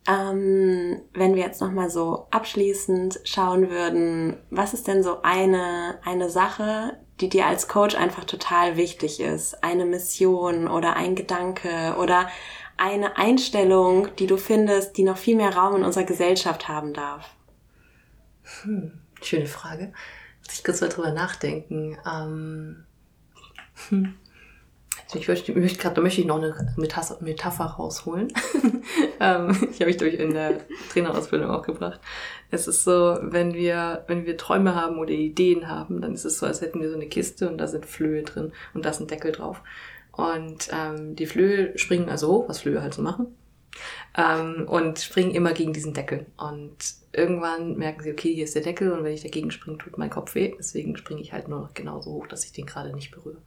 Ähm, 0.08 1.00
wenn 1.14 1.36
wir 1.36 1.44
jetzt 1.44 1.62
nochmal 1.62 1.92
so 1.92 2.26
abschließend 2.32 3.20
schauen 3.24 3.70
würden, 3.70 4.38
was 4.50 4.74
ist 4.74 4.88
denn 4.88 5.04
so 5.04 5.22
eine, 5.22 6.00
eine 6.04 6.32
Sache, 6.32 6.98
die 7.22 7.30
dir 7.30 7.46
als 7.46 7.68
Coach 7.68 7.94
einfach 7.94 8.24
total 8.24 8.76
wichtig 8.76 9.20
ist? 9.20 9.64
Eine 9.64 9.86
Mission 9.86 10.68
oder 10.68 10.96
ein 10.96 11.14
Gedanke 11.14 11.98
oder 12.00 12.30
eine 12.78 13.18
Einstellung, 13.18 14.08
die 14.18 14.26
du 14.26 14.38
findest, 14.38 14.98
die 14.98 15.04
noch 15.04 15.18
viel 15.18 15.36
mehr 15.36 15.56
Raum 15.56 15.76
in 15.76 15.84
unserer 15.84 16.06
Gesellschaft 16.06 16.68
haben 16.68 16.96
darf? 16.96 17.30
Hm, 18.64 18.94
schöne 19.22 19.46
Frage. 19.46 19.94
Ich 20.52 20.64
kurz 20.64 20.82
mal 20.82 20.90
drüber 20.90 21.12
nachdenken. 21.12 21.98
Ähm, 22.10 22.86
hm. 23.90 24.16
Ich 25.14 25.28
möchte, 25.28 25.58
möchte 25.58 25.80
grad, 25.80 25.98
da 25.98 26.02
möchte 26.02 26.20
ich 26.20 26.28
noch 26.28 26.38
eine 26.38 26.74
Metapher, 26.76 27.18
Metapher 27.22 27.66
rausholen. 27.66 28.28
ähm, 29.22 29.70
ich 29.72 29.80
habe 29.80 29.90
ich 29.90 29.98
durch 29.98 30.16
in 30.16 30.34
der 30.34 30.60
Trainerausbildung 30.92 31.50
auch 31.50 31.62
gebracht. 31.62 32.02
Es 32.52 32.68
ist 32.68 32.84
so, 32.84 33.18
wenn 33.22 33.54
wir, 33.54 34.04
wenn 34.08 34.26
wir 34.26 34.36
Träume 34.36 34.76
haben 34.76 34.98
oder 35.00 35.12
Ideen 35.12 35.70
haben, 35.70 36.02
dann 36.02 36.14
ist 36.14 36.26
es 36.26 36.40
so, 36.40 36.46
als 36.46 36.62
hätten 36.62 36.82
wir 36.82 36.90
so 36.90 36.96
eine 36.96 37.08
Kiste 37.08 37.50
und 37.50 37.58
da 37.58 37.68
sind 37.68 37.86
Flöhe 37.86 38.24
drin 38.24 38.52
und 38.74 38.84
da 38.84 38.90
ist 38.90 39.00
ein 39.00 39.08
Deckel 39.08 39.32
drauf. 39.32 39.62
Und 40.12 40.70
ähm, 40.74 41.16
die 41.16 41.28
Flöhe 41.28 41.78
springen 41.78 42.10
also 42.10 42.28
hoch, 42.30 42.50
was 42.50 42.60
Flöhe 42.60 42.82
halt 42.82 42.94
so 42.94 43.02
machen 43.02 43.28
ähm, 44.18 44.66
und 44.68 45.00
springen 45.00 45.32
immer 45.32 45.54
gegen 45.54 45.74
diesen 45.74 45.94
Deckel. 45.94 46.26
Und 46.38 46.78
irgendwann 47.14 47.78
merken 47.78 48.02
sie, 48.04 48.12
okay, 48.12 48.34
hier 48.34 48.46
ist 48.46 48.56
der 48.56 48.64
Deckel 48.64 48.92
und 48.92 49.04
wenn 49.04 49.14
ich 49.14 49.22
dagegen 49.22 49.52
springe, 49.52 49.78
tut 49.78 49.98
mein 49.98 50.10
Kopf 50.10 50.36
weh. 50.36 50.54
Deswegen 50.58 50.98
springe 50.98 51.22
ich 51.22 51.32
halt 51.32 51.48
nur 51.48 51.62
noch 51.62 51.74
genauso 51.74 52.12
hoch, 52.12 52.28
dass 52.28 52.44
ich 52.44 52.52
den 52.52 52.66
gerade 52.66 52.94
nicht 52.94 53.12
berühre. 53.12 53.42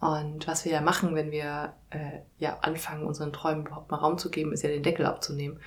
Und 0.00 0.46
was 0.46 0.64
wir 0.64 0.72
ja 0.72 0.80
machen, 0.80 1.14
wenn 1.14 1.30
wir 1.30 1.74
äh, 1.90 2.20
ja 2.38 2.58
anfangen, 2.62 3.06
unseren 3.06 3.32
Träumen 3.32 3.66
überhaupt 3.66 3.90
mal 3.90 3.98
Raum 3.98 4.16
zu 4.16 4.30
geben, 4.30 4.52
ist 4.52 4.62
ja 4.62 4.70
den 4.70 4.82
Deckel 4.82 5.06
abzunehmen. 5.06 5.58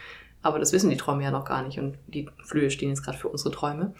Aber 0.42 0.58
das 0.58 0.74
wissen 0.74 0.90
die 0.90 0.98
Träume 0.98 1.24
ja 1.24 1.32
noch 1.32 1.46
gar 1.46 1.62
nicht 1.62 1.80
und 1.80 1.98
die 2.08 2.28
Flühe 2.44 2.72
stehen 2.72 2.90
jetzt 2.90 3.04
gerade 3.04 3.18
für 3.18 3.28
unsere 3.28 3.52
Träume. 3.52 3.94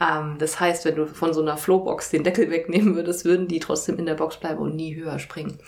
Ähm, 0.00 0.36
das 0.38 0.58
heißt, 0.58 0.84
wenn 0.84 0.96
du 0.96 1.06
von 1.06 1.32
so 1.32 1.42
einer 1.42 1.56
Flowbox 1.56 2.10
den 2.10 2.24
Deckel 2.24 2.50
wegnehmen 2.50 2.96
würdest, 2.96 3.24
würden 3.24 3.48
die 3.48 3.60
trotzdem 3.60 3.98
in 3.98 4.06
der 4.06 4.14
Box 4.14 4.38
bleiben 4.38 4.58
und 4.58 4.74
nie 4.74 4.96
höher 4.96 5.18
springen. 5.18 5.58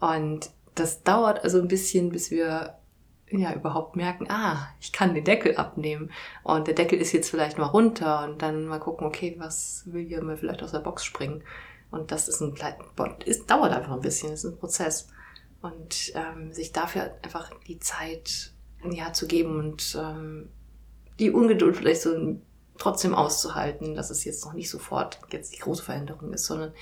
Und 0.00 0.50
das 0.74 1.02
dauert 1.02 1.44
also 1.44 1.60
ein 1.60 1.68
bisschen, 1.68 2.10
bis 2.10 2.30
wir 2.30 2.77
ja 3.30 3.54
überhaupt 3.54 3.96
merken, 3.96 4.26
ah, 4.30 4.68
ich 4.80 4.92
kann 4.92 5.14
den 5.14 5.24
Deckel 5.24 5.56
abnehmen 5.56 6.10
und 6.42 6.66
der 6.66 6.74
Deckel 6.74 6.98
ist 7.00 7.12
jetzt 7.12 7.30
vielleicht 7.30 7.58
mal 7.58 7.66
runter 7.66 8.24
und 8.24 8.42
dann 8.42 8.66
mal 8.66 8.80
gucken, 8.80 9.06
okay, 9.06 9.36
was 9.38 9.82
will 9.86 10.06
hier 10.06 10.22
mal 10.22 10.36
vielleicht 10.36 10.62
aus 10.62 10.72
der 10.72 10.80
Box 10.80 11.04
springen. 11.04 11.42
Und 11.90 12.12
das 12.12 12.28
ist 12.28 12.40
ein 12.40 12.54
es 13.26 13.46
dauert 13.46 13.72
einfach 13.72 13.92
ein 13.92 14.00
bisschen, 14.00 14.32
ist 14.32 14.44
ein 14.44 14.58
Prozess. 14.58 15.08
Und 15.60 16.12
ähm, 16.14 16.52
sich 16.52 16.72
dafür 16.72 17.14
einfach 17.22 17.50
die 17.66 17.80
Zeit 17.80 18.52
ja, 18.88 19.12
zu 19.12 19.26
geben 19.26 19.58
und 19.58 19.98
ähm, 20.00 20.50
die 21.18 21.30
Ungeduld 21.30 21.76
vielleicht 21.76 22.02
so 22.02 22.38
trotzdem 22.78 23.14
auszuhalten, 23.14 23.94
dass 23.94 24.10
es 24.10 24.24
jetzt 24.24 24.44
noch 24.44 24.52
nicht 24.52 24.70
sofort 24.70 25.18
jetzt 25.32 25.54
die 25.54 25.58
große 25.58 25.82
Veränderung 25.82 26.32
ist, 26.32 26.46
sondern 26.46 26.72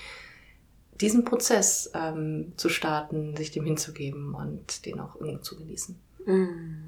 diesen 1.00 1.24
Prozess 1.24 1.90
ähm, 1.94 2.52
zu 2.56 2.68
starten, 2.68 3.36
sich 3.36 3.50
dem 3.50 3.64
hinzugeben 3.64 4.34
und 4.34 4.84
den 4.84 5.00
auch 5.00 5.16
irgendwie 5.16 5.40
zu 5.40 5.56
genießen. 5.56 5.98
Mm. 6.26 6.86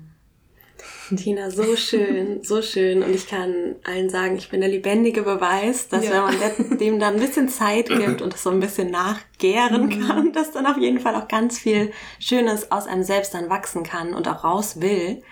Tina, 1.17 1.51
so 1.51 1.75
schön, 1.77 2.43
so 2.43 2.61
schön. 2.61 3.03
Und 3.03 3.15
ich 3.15 3.27
kann 3.27 3.77
allen 3.85 4.11
sagen, 4.11 4.37
ich 4.37 4.51
bin 4.51 4.61
der 4.61 4.69
lebendige 4.69 5.23
Beweis, 5.23 5.89
dass 5.89 6.05
ja. 6.05 6.29
wenn 6.29 6.69
man 6.69 6.79
dem 6.79 7.01
dann 7.01 7.15
ein 7.15 7.21
bisschen 7.21 7.49
Zeit 7.49 7.89
gibt 7.89 8.21
und 8.21 8.35
es 8.35 8.43
so 8.43 8.51
ein 8.51 8.61
bisschen 8.61 8.91
nachgären 8.91 9.87
mhm. 9.87 10.07
kann, 10.07 10.33
dass 10.33 10.53
dann 10.53 10.67
auf 10.67 10.77
jeden 10.77 11.01
Fall 11.01 11.15
auch 11.15 11.29
ganz 11.29 11.59
viel 11.59 11.93
Schönes 12.19 12.71
aus 12.71 12.87
einem 12.87 13.05
selbst 13.05 13.35
dann 13.35 13.49
wachsen 13.49 13.83
kann 13.83 14.15
und 14.15 14.29
auch 14.29 14.45
raus 14.45 14.81
will. 14.81 15.23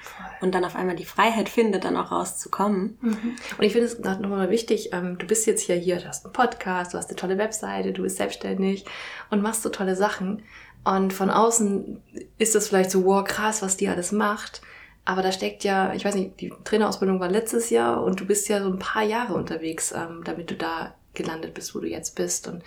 Und 0.42 0.55
dann 0.55 0.64
auf 0.64 0.77
einmal 0.77 0.97
die 0.97 1.07
Freiheit 1.07 1.49
findet, 1.49 1.85
dann 1.85 1.97
auch 1.97 2.12
rauszukommen. 2.12 2.99
Mhm. 3.01 3.37
Und 3.57 3.64
ich 3.64 3.73
finde 3.73 3.87
es 3.87 3.99
nochmal 3.99 4.51
wichtig, 4.51 4.90
ähm, 4.92 5.16
du 5.19 5.27
bist 5.27 5.47
jetzt 5.47 5.66
ja 5.66 5.75
hier, 5.75 5.97
du 5.97 6.07
hast 6.07 6.27
einen 6.27 6.35
Podcast, 6.35 6.92
du 6.92 6.99
hast 6.99 7.09
eine 7.09 7.16
tolle 7.16 7.38
Webseite, 7.38 7.92
du 7.92 8.03
bist 8.03 8.19
selbstständig 8.19 8.85
und 9.31 9.42
machst 9.42 9.62
so 9.62 9.71
tolle 9.71 9.97
Sachen. 9.97 10.42
Und 10.87 11.12
von 11.12 11.31
außen 11.31 12.01
ist 12.38 12.55
das 12.55 12.68
vielleicht 12.68 12.92
so, 12.92 13.05
wow, 13.05 13.25
krass, 13.25 13.61
was 13.61 13.77
die 13.77 13.88
alles 13.88 14.12
macht. 14.12 14.62
Aber 15.05 15.20
da 15.20 15.33
steckt 15.33 15.64
ja, 15.64 15.92
ich 15.94 16.05
weiß 16.05 16.14
nicht, 16.14 16.40
die 16.40 16.53
Trainerausbildung 16.62 17.18
war 17.18 17.29
letztes 17.29 17.70
Jahr 17.70 18.05
und 18.05 18.20
du 18.20 18.25
bist 18.25 18.49
ja 18.49 18.62
so 18.62 18.68
ein 18.68 18.79
paar 18.79 19.03
Jahre 19.03 19.35
unterwegs, 19.35 19.90
ähm, 19.90 20.22
damit 20.25 20.49
du 20.49 20.55
da 20.55 20.94
gelandet 21.12 21.55
bist, 21.55 21.75
wo 21.75 21.81
du 21.81 21.88
jetzt 21.88 22.14
bist. 22.14 22.46
Und 22.46 22.62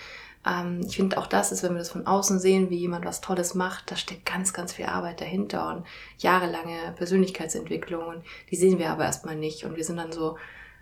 ähm, 0.46 0.82
ich 0.86 0.98
finde 0.98 1.18
auch 1.18 1.28
das 1.28 1.54
ist, 1.54 1.64
wenn 1.64 1.72
wir 1.72 1.80
das 1.80 1.92
von 1.92 2.08
außen 2.08 2.42
sehen, 2.42 2.70
wie 2.70 2.78
jemand 2.78 3.06
was 3.06 3.22
Tolles 3.22 3.56
macht, 3.56 3.90
da 3.90 3.96
steckt 3.96 4.26
ganz, 4.26 4.52
ganz 4.52 4.74
viel 4.74 4.88
Arbeit 4.88 5.22
dahinter 5.22 5.74
und 5.74 5.86
jahrelange 6.18 6.94
Persönlichkeitsentwicklung. 6.98 8.06
Und 8.06 8.24
die 8.52 8.58
sehen 8.58 8.80
wir 8.80 8.90
aber 8.90 9.06
erstmal 9.06 9.38
nicht. 9.38 9.64
Und 9.64 9.78
wir 9.78 9.86
sind 9.86 9.96
dann 9.96 10.12
so 10.12 10.36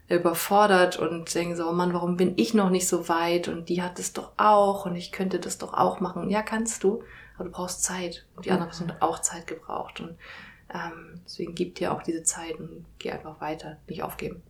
überfordert 0.10 0.98
und 0.98 1.36
denken 1.36 1.56
so, 1.56 1.70
oh 1.70 1.74
Mann, 1.74 1.94
warum 1.94 2.18
bin 2.18 2.34
ich 2.38 2.56
noch 2.56 2.72
nicht 2.72 2.88
so 2.88 3.08
weit? 3.10 3.48
Und 3.48 3.70
die 3.70 3.84
hat 3.84 4.00
es 4.00 4.14
doch 4.14 4.32
auch 4.38 4.88
und 4.88 4.96
ich 4.96 5.12
könnte 5.12 5.40
das 5.40 5.60
doch 5.60 5.76
auch 5.76 6.00
machen. 6.00 6.32
Ja, 6.32 6.42
kannst 6.42 6.84
du 6.84 7.04
aber 7.38 7.46
du 7.46 7.52
brauchst 7.52 7.84
Zeit. 7.84 8.26
Und 8.36 8.46
die 8.46 8.52
anderen 8.52 8.70
Person 8.70 8.90
hat 8.90 9.02
auch 9.02 9.20
Zeit 9.20 9.48
gebraucht. 9.48 10.00
Und 10.00 10.18
ähm, 10.74 11.22
deswegen 11.26 11.56
gib 11.56 11.76
dir 11.76 11.94
auch 11.94 12.04
diese 12.04 12.24
Zeit 12.24 12.60
und 12.60 12.86
geh 13.00 13.12
einfach 13.12 13.40
weiter, 13.40 13.78
nicht 13.88 14.04
aufgeben. 14.04 14.42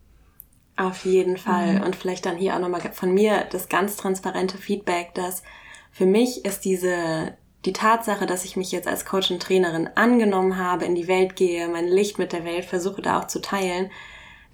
Auf 0.76 1.04
jeden 1.04 1.36
Fall. 1.36 1.74
Mhm. 1.74 1.82
Und 1.82 1.96
vielleicht 1.96 2.24
dann 2.24 2.36
hier 2.36 2.54
auch 2.54 2.60
nochmal 2.60 2.80
von 2.92 3.12
mir 3.12 3.44
das 3.50 3.68
ganz 3.68 3.96
transparente 3.96 4.58
Feedback, 4.58 5.14
dass 5.14 5.42
für 5.90 6.06
mich 6.06 6.44
ist 6.44 6.64
diese, 6.64 7.36
die 7.64 7.72
Tatsache, 7.72 8.26
dass 8.26 8.44
ich 8.44 8.56
mich 8.56 8.70
jetzt 8.70 8.86
als 8.86 9.04
Coach 9.04 9.30
und 9.30 9.42
Trainerin 9.42 9.90
angenommen 9.96 10.56
habe, 10.56 10.84
in 10.84 10.94
die 10.94 11.08
Welt 11.08 11.34
gehe, 11.34 11.68
mein 11.68 11.88
Licht 11.88 12.18
mit 12.18 12.32
der 12.32 12.44
Welt 12.44 12.64
versuche 12.64 13.02
da 13.02 13.18
auch 13.18 13.26
zu 13.26 13.40
teilen, 13.40 13.90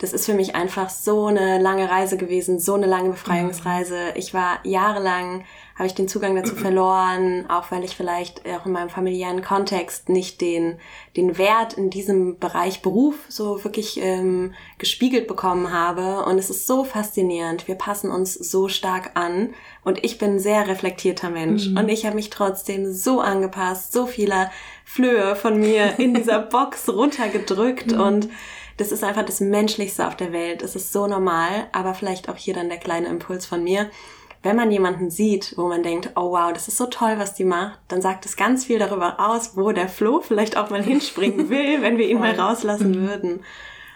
das 0.04 0.12
ist 0.12 0.26
für 0.26 0.34
mich 0.34 0.54
einfach 0.54 0.90
so 0.90 1.28
eine 1.28 1.58
lange 1.58 1.88
Reise 1.88 2.18
gewesen, 2.18 2.58
so 2.60 2.74
eine 2.74 2.84
lange 2.84 3.08
Befreiungsreise. 3.08 4.12
Ich 4.16 4.34
war 4.34 4.58
jahrelang, 4.62 5.46
habe 5.76 5.86
ich 5.86 5.94
den 5.94 6.08
Zugang 6.08 6.36
dazu 6.36 6.54
verloren, 6.56 7.46
auch 7.48 7.70
weil 7.70 7.84
ich 7.84 7.96
vielleicht 7.96 8.42
auch 8.46 8.66
in 8.66 8.72
meinem 8.72 8.90
familiären 8.90 9.40
Kontext 9.40 10.10
nicht 10.10 10.42
den, 10.42 10.76
den 11.16 11.38
Wert 11.38 11.72
in 11.72 11.88
diesem 11.88 12.38
Bereich 12.38 12.82
Beruf 12.82 13.14
so 13.28 13.64
wirklich 13.64 13.98
ähm, 13.98 14.52
gespiegelt 14.76 15.26
bekommen 15.26 15.72
habe. 15.72 16.26
Und 16.26 16.36
es 16.36 16.50
ist 16.50 16.66
so 16.66 16.84
faszinierend. 16.84 17.66
Wir 17.66 17.76
passen 17.76 18.10
uns 18.10 18.34
so 18.34 18.68
stark 18.68 19.12
an. 19.14 19.54
Und 19.84 20.04
ich 20.04 20.18
bin 20.18 20.32
ein 20.32 20.38
sehr 20.38 20.68
reflektierter 20.68 21.30
Mensch. 21.30 21.68
Mhm. 21.68 21.78
Und 21.78 21.88
ich 21.88 22.04
habe 22.04 22.16
mich 22.16 22.28
trotzdem 22.28 22.92
so 22.92 23.22
angepasst, 23.22 23.94
so 23.94 24.04
viele 24.04 24.50
Flöhe 24.84 25.34
von 25.34 25.58
mir 25.58 25.98
in 25.98 26.12
dieser 26.12 26.40
Box 26.42 26.90
runtergedrückt 26.90 27.92
mhm. 27.92 28.00
und 28.00 28.28
das 28.76 28.92
ist 28.92 29.04
einfach 29.04 29.24
das 29.24 29.40
Menschlichste 29.40 30.06
auf 30.06 30.16
der 30.16 30.32
Welt. 30.32 30.62
Es 30.62 30.74
ist 30.76 30.92
so 30.92 31.06
normal, 31.06 31.68
aber 31.72 31.94
vielleicht 31.94 32.28
auch 32.28 32.36
hier 32.36 32.54
dann 32.54 32.68
der 32.68 32.78
kleine 32.78 33.08
Impuls 33.08 33.46
von 33.46 33.62
mir. 33.62 33.90
Wenn 34.42 34.56
man 34.56 34.70
jemanden 34.70 35.10
sieht, 35.10 35.54
wo 35.56 35.68
man 35.68 35.82
denkt, 35.82 36.10
oh 36.16 36.32
wow, 36.32 36.52
das 36.52 36.68
ist 36.68 36.76
so 36.76 36.86
toll, 36.86 37.14
was 37.16 37.34
die 37.34 37.44
macht, 37.44 37.78
dann 37.88 38.02
sagt 38.02 38.26
es 38.26 38.36
ganz 38.36 38.64
viel 38.66 38.78
darüber 38.78 39.18
aus, 39.18 39.56
wo 39.56 39.72
der 39.72 39.88
Flo 39.88 40.20
vielleicht 40.20 40.56
auch 40.56 40.70
mal 40.70 40.82
hinspringen 40.84 41.48
will, 41.48 41.80
wenn 41.80 41.96
wir 41.96 42.08
ihn 42.08 42.18
mal 42.18 42.38
rauslassen 42.38 42.90
mhm. 42.90 43.08
würden. 43.08 43.44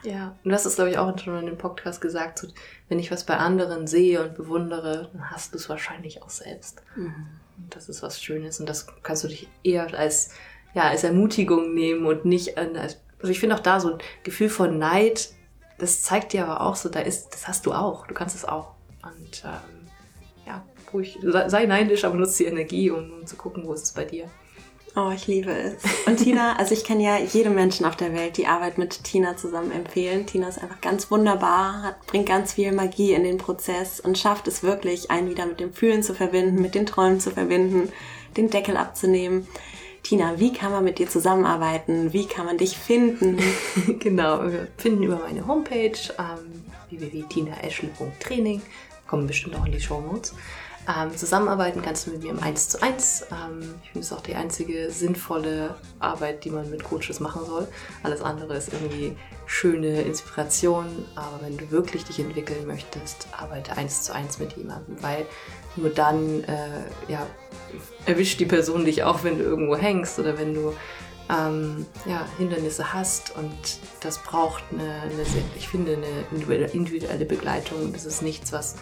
Ja, 0.05 0.37
und 0.45 0.51
das 0.51 0.65
ist, 0.65 0.77
glaube 0.77 0.91
ich, 0.91 0.99
auch 0.99 1.19
schon 1.19 1.39
in 1.39 1.47
dem 1.47 1.59
Podcast 1.59 2.01
gesagt, 2.01 2.39
so, 2.39 2.47
wenn 2.89 2.99
ich 2.99 3.11
was 3.11 3.25
bei 3.25 3.37
anderen 3.37 3.87
sehe 3.87 4.23
und 4.23 4.37
bewundere, 4.37 5.11
dann 5.13 5.31
hast 5.31 5.53
du 5.53 5.59
es 5.59 5.69
wahrscheinlich 5.69 6.23
auch 6.23 6.31
selbst. 6.31 6.83
Mhm. 6.97 7.27
Und 7.57 7.75
das 7.75 7.89
ist 7.89 8.03
was 8.03 8.23
Schönes 8.23 8.61
und 8.61 8.69
das 8.69 8.87
kannst 9.03 9.25
du 9.25 9.29
dich 9.29 9.49
eher 9.65 9.93
als, 9.99 10.31
ja, 10.73 10.85
als 10.85 11.03
Ermutigung 11.03 11.75
nehmen 11.75 12.07
und 12.07 12.25
nicht 12.25 12.57
als 12.57 12.99
also 13.21 13.31
ich 13.33 13.41
finde 13.41 13.57
auch 13.57 13.61
da 13.61 13.81
so 13.81 13.95
ein 13.95 13.99
Gefühl 14.23 14.49
von 14.49 14.79
Neid, 14.79 15.31
das 15.79 16.03
zeigt 16.03 16.33
dir 16.33 16.47
aber 16.47 16.61
auch 16.61 16.77
so, 16.77 16.89
da 16.89 17.01
ist, 17.01 17.31
das 17.31 17.49
hast 17.49 17.67
du 17.67 17.73
auch, 17.73 18.07
du 18.07 18.15
kannst 18.15 18.35
es 18.35 18.45
auch. 18.45 18.73
Und 19.03 19.45
ähm, 19.45 19.89
ja, 20.47 20.65
ruhig, 20.93 21.19
sei 21.23 21.67
neidisch, 21.67 22.05
aber 22.05 22.17
nutze 22.17 22.45
die 22.45 22.49
Energie, 22.49 22.91
um, 22.91 23.13
um 23.13 23.27
zu 23.27 23.37
gucken, 23.37 23.65
wo 23.67 23.73
ist 23.73 23.85
es 23.85 23.93
bei 23.93 24.05
dir. 24.05 24.29
Oh, 24.97 25.13
ich 25.15 25.29
liebe 25.29 25.53
es. 25.53 25.77
Und 26.07 26.17
Tina, 26.17 26.57
also 26.59 26.75
ich 26.75 26.83
kann 26.83 26.99
ja 26.99 27.19
jedem 27.19 27.55
Menschen 27.55 27.87
auf 27.87 27.95
der 27.95 28.13
Welt 28.15 28.37
die 28.37 28.47
Arbeit 28.47 28.79
mit 28.79 29.05
Tina 29.05 29.37
zusammen 29.37 29.71
empfehlen. 29.71 30.27
Tina 30.27 30.49
ist 30.49 30.61
einfach 30.61 30.81
ganz 30.81 31.11
wunderbar, 31.11 31.83
hat, 31.83 32.07
bringt 32.07 32.27
ganz 32.27 32.55
viel 32.55 32.73
Magie 32.73 33.13
in 33.13 33.23
den 33.23 33.39
Prozess 33.39 34.01
und 34.01 34.19
schafft 34.19 34.49
es 34.49 34.65
wirklich, 34.65 35.11
einen 35.11 35.31
wieder 35.31 35.47
mit 35.47 35.61
dem 35.61 35.73
Fühlen 35.73 36.03
zu 36.03 36.15
verbinden, 36.15 36.61
mit 36.61 36.75
den 36.75 36.87
Träumen 36.87 37.21
zu 37.21 37.31
verbinden, 37.31 37.93
den 38.37 38.51
Deckel 38.51 38.77
abzunehmen. 38.77 39.47
Tina, 40.09 40.41
wie 40.41 40.55
kann 40.55 40.73
man 40.73 40.85
mit 40.85 40.99
dir 40.99 41.07
zusammenarbeiten? 41.07 42.15
Wie 42.15 42.25
kann 42.25 42.47
man 42.47 42.57
dich 42.57 42.79
finden? 42.79 43.39
genau, 43.99 44.43
wir 44.43 44.69
finden 44.79 45.03
über 45.03 45.19
meine 45.19 45.47
Homepage 45.47 45.99
ähm, 46.19 46.65
www.tinaeschle.training. 46.89 48.63
Kommen 49.07 49.27
bestimmt 49.27 49.57
auch 49.57 49.67
in 49.67 49.73
die 49.73 49.81
Show 49.83 50.01
Notes. 50.01 50.33
Ähm, 50.89 51.15
zusammenarbeiten 51.15 51.83
kannst 51.83 52.07
du 52.07 52.13
mit 52.13 52.23
mir 52.23 52.31
im 52.31 52.43
1 52.43 52.71
zu 52.71 52.83
1. 52.83 53.27
Ähm, 53.33 53.75
ich 53.83 53.91
finde 53.91 54.07
es 54.07 54.13
auch 54.15 54.23
die 54.23 54.35
einzige 54.35 54.91
sinnvolle 54.91 55.75
Arbeit, 55.99 56.43
die 56.47 56.51
man 56.51 56.71
mit 56.71 56.85
Coaches 56.85 57.21
machen 57.21 57.45
soll. 57.45 57.69
Alles 58.03 58.23
andere 58.23 58.57
ist 58.57 58.73
irgendwie 58.73 59.15
schöne 59.45 60.01
Inspiration, 60.01 60.87
aber 61.17 61.41
wenn 61.43 61.59
du 61.59 61.71
wirklich 61.71 62.05
dich 62.05 62.19
entwickeln 62.19 62.67
möchtest, 62.67 63.29
arbeite 63.39 63.77
1 63.77 64.05
zu 64.05 64.15
1 64.15 64.39
mit 64.39 64.55
jemandem, 64.55 64.97
weil 65.03 65.27
nur 65.77 65.91
dann 65.91 66.45
äh, 66.45 66.81
ja, 67.09 67.27
erwischt 68.07 68.41
die 68.41 68.47
Person 68.47 68.85
dich 68.85 69.03
auch, 69.05 69.25
wenn 69.25 69.39
du 69.39 69.45
irgendwo 69.45 69.77
hängst 69.77 70.19
oder 70.19 70.39
wenn 70.39 70.55
du 70.55 70.75
ähm, 71.31 71.87
ja, 72.07 72.27
Hindernisse 72.39 72.93
hast 72.93 73.37
und 73.37 73.53
das 74.01 74.19
braucht 74.19 74.65
eine, 74.73 75.03
eine, 75.03 75.23
ich 75.57 75.69
finde, 75.69 75.97
eine 75.97 76.69
individuelle 76.73 77.25
Begleitung. 77.27 77.93
Das 77.93 78.07
ist 78.07 78.23
nichts, 78.23 78.53
was 78.53 78.77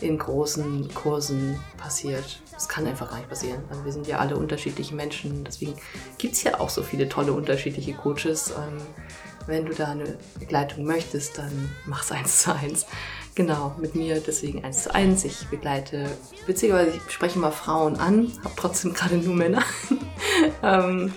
in 0.00 0.18
großen 0.18 0.92
Kursen 0.94 1.60
passiert. 1.76 2.40
Das 2.52 2.68
kann 2.68 2.86
einfach 2.86 3.10
gar 3.10 3.18
nicht 3.18 3.28
passieren. 3.28 3.62
Also 3.70 3.84
wir 3.84 3.92
sind 3.92 4.06
ja 4.08 4.18
alle 4.18 4.36
unterschiedliche 4.36 4.94
Menschen, 4.94 5.44
deswegen 5.44 5.74
gibt 6.18 6.34
es 6.34 6.42
ja 6.42 6.58
auch 6.58 6.70
so 6.70 6.82
viele 6.82 7.08
tolle 7.08 7.32
unterschiedliche 7.32 7.94
Coaches. 7.94 8.50
Ähm, 8.50 8.78
wenn 9.46 9.66
du 9.66 9.74
da 9.74 9.90
eine 9.90 10.18
Begleitung 10.38 10.84
möchtest, 10.84 11.38
dann 11.38 11.70
mach's 11.86 12.12
eins 12.12 12.42
zu 12.42 12.54
eins. 12.54 12.86
Genau, 13.34 13.74
mit 13.78 13.94
mir 13.94 14.20
deswegen 14.20 14.62
eins 14.62 14.82
zu 14.84 14.94
eins. 14.94 15.24
Ich 15.24 15.46
begleite, 15.46 16.06
witzigerweise, 16.46 16.96
ich 16.96 17.12
spreche 17.12 17.38
mal 17.38 17.50
Frauen 17.50 17.96
an, 17.96 18.30
habe 18.44 18.54
trotzdem 18.56 18.92
gerade 18.94 19.16
nur 19.16 19.34
Männer. 19.34 19.62
ähm, 20.62 21.12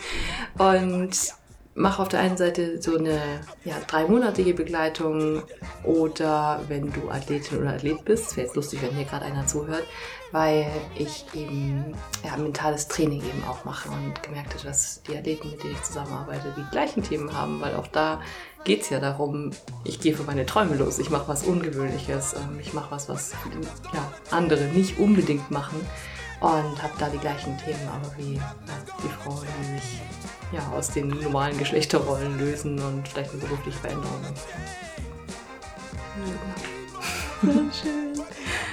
und 0.58 1.36
mache 1.78 2.02
auf 2.02 2.08
der 2.08 2.22
einen 2.22 2.38
Seite 2.38 2.82
so 2.82 2.98
eine 2.98 3.20
ja, 3.66 3.76
dreimonatige 3.86 4.54
Begleitung 4.54 5.44
oder 5.84 6.62
wenn 6.70 6.92
du 6.94 7.10
Athletin 7.10 7.60
oder 7.60 7.72
Athlet 7.72 8.06
bist, 8.06 8.38
wäre 8.38 8.48
jetzt 8.48 8.56
lustig, 8.56 8.82
wenn 8.82 8.96
hier 8.96 9.04
gerade 9.04 9.26
einer 9.26 9.46
zuhört, 9.46 9.84
weil 10.32 10.72
ich 10.98 11.26
eben 11.34 11.94
ja, 12.24 12.38
mentales 12.38 12.88
Training 12.88 13.20
eben 13.20 13.44
auch 13.44 13.66
mache 13.66 13.90
und 13.90 14.24
gemerkt 14.24 14.54
habe, 14.54 14.64
dass 14.64 15.02
die 15.04 15.18
Athleten, 15.18 15.52
mit 15.52 15.64
denen 15.64 15.74
ich 15.74 15.84
zusammenarbeite, 15.84 16.54
die 16.58 16.64
gleichen 16.72 17.04
Themen 17.04 17.38
haben, 17.38 17.60
weil 17.60 17.76
auch 17.76 17.88
da 17.88 18.22
geht 18.66 18.82
es 18.82 18.90
ja 18.90 19.00
darum, 19.00 19.52
ich 19.86 20.02
gehe 20.02 20.14
für 20.16 20.24
meine 20.24 20.46
Träume 20.46 20.76
los, 20.76 21.00
ich 21.00 21.10
mache 21.10 21.30
was 21.30 21.44
Ungewöhnliches, 21.44 22.34
ähm, 22.34 22.60
ich 22.60 22.74
mache 22.74 22.92
was, 22.92 23.08
was 23.08 23.32
ja, 23.94 24.12
andere 24.32 24.66
nicht 24.66 24.98
unbedingt 24.98 25.50
machen 25.52 25.80
und 26.42 26.84
habe 26.84 26.94
da 27.00 27.08
die 27.10 27.20
gleichen 27.20 27.58
Themen, 27.60 27.88
aber 27.88 28.12
wie 28.18 28.36
ja, 28.36 28.56
die 29.04 29.08
Frauen, 29.08 29.48
die 29.62 29.80
sich 29.80 30.02
ja, 30.52 30.68
aus 30.76 30.90
den 30.92 31.08
normalen 31.08 31.58
Geschlechterrollen 31.58 32.38
lösen 32.38 32.80
und 32.80 33.08
vielleicht 33.08 33.32
eine 33.32 33.42
berufliche 33.42 33.80
Veränderung. 33.80 34.22
Ja. 37.44 37.52
schön. 37.72 38.05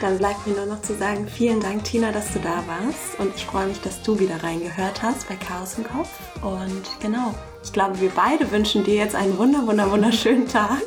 Dann 0.03 0.19
bleibt 0.19 0.45
mir 0.49 0.55
nur 0.55 0.67
noch 0.67 0.83
zu 0.83 0.97
sagen, 0.97 1.29
vielen 1.29 1.61
Dank, 1.61 1.85
Tina, 1.85 2.11
dass 2.11 2.33
du 2.33 2.41
da 2.41 2.65
warst. 2.67 3.21
Und 3.21 3.37
ich 3.37 3.47
freue 3.47 3.69
mich, 3.69 3.81
dass 3.83 4.03
du 4.03 4.19
wieder 4.19 4.43
reingehört 4.43 5.01
hast 5.01 5.29
bei 5.29 5.37
Chaos 5.37 5.79
im 5.79 5.85
Kopf. 5.85 6.09
Und 6.43 6.83
genau, 7.01 7.33
ich 7.62 7.73
glaube, 7.73 8.01
wir 8.01 8.11
beide 8.11 8.51
wünschen 8.51 8.83
dir 8.83 8.97
jetzt 8.97 9.15
einen 9.15 9.38
wunder, 9.38 9.65
wunder, 9.65 9.88
wunderschönen 9.88 10.49
Tag. 10.49 10.83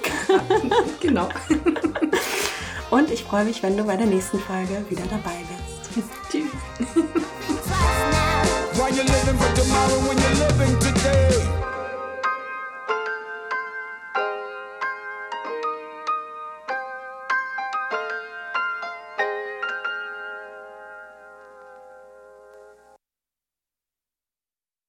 genau. 0.99 1.29
Und 2.91 3.09
ich 3.09 3.23
freue 3.23 3.45
mich, 3.45 3.63
wenn 3.63 3.77
du 3.77 3.85
bei 3.85 3.95
der 3.95 4.07
nächsten 4.07 4.37
Folge 4.37 4.85
wieder 4.89 5.03
dabei 5.09 5.37
bist. 5.47 6.03
Tschüss. 6.29 6.43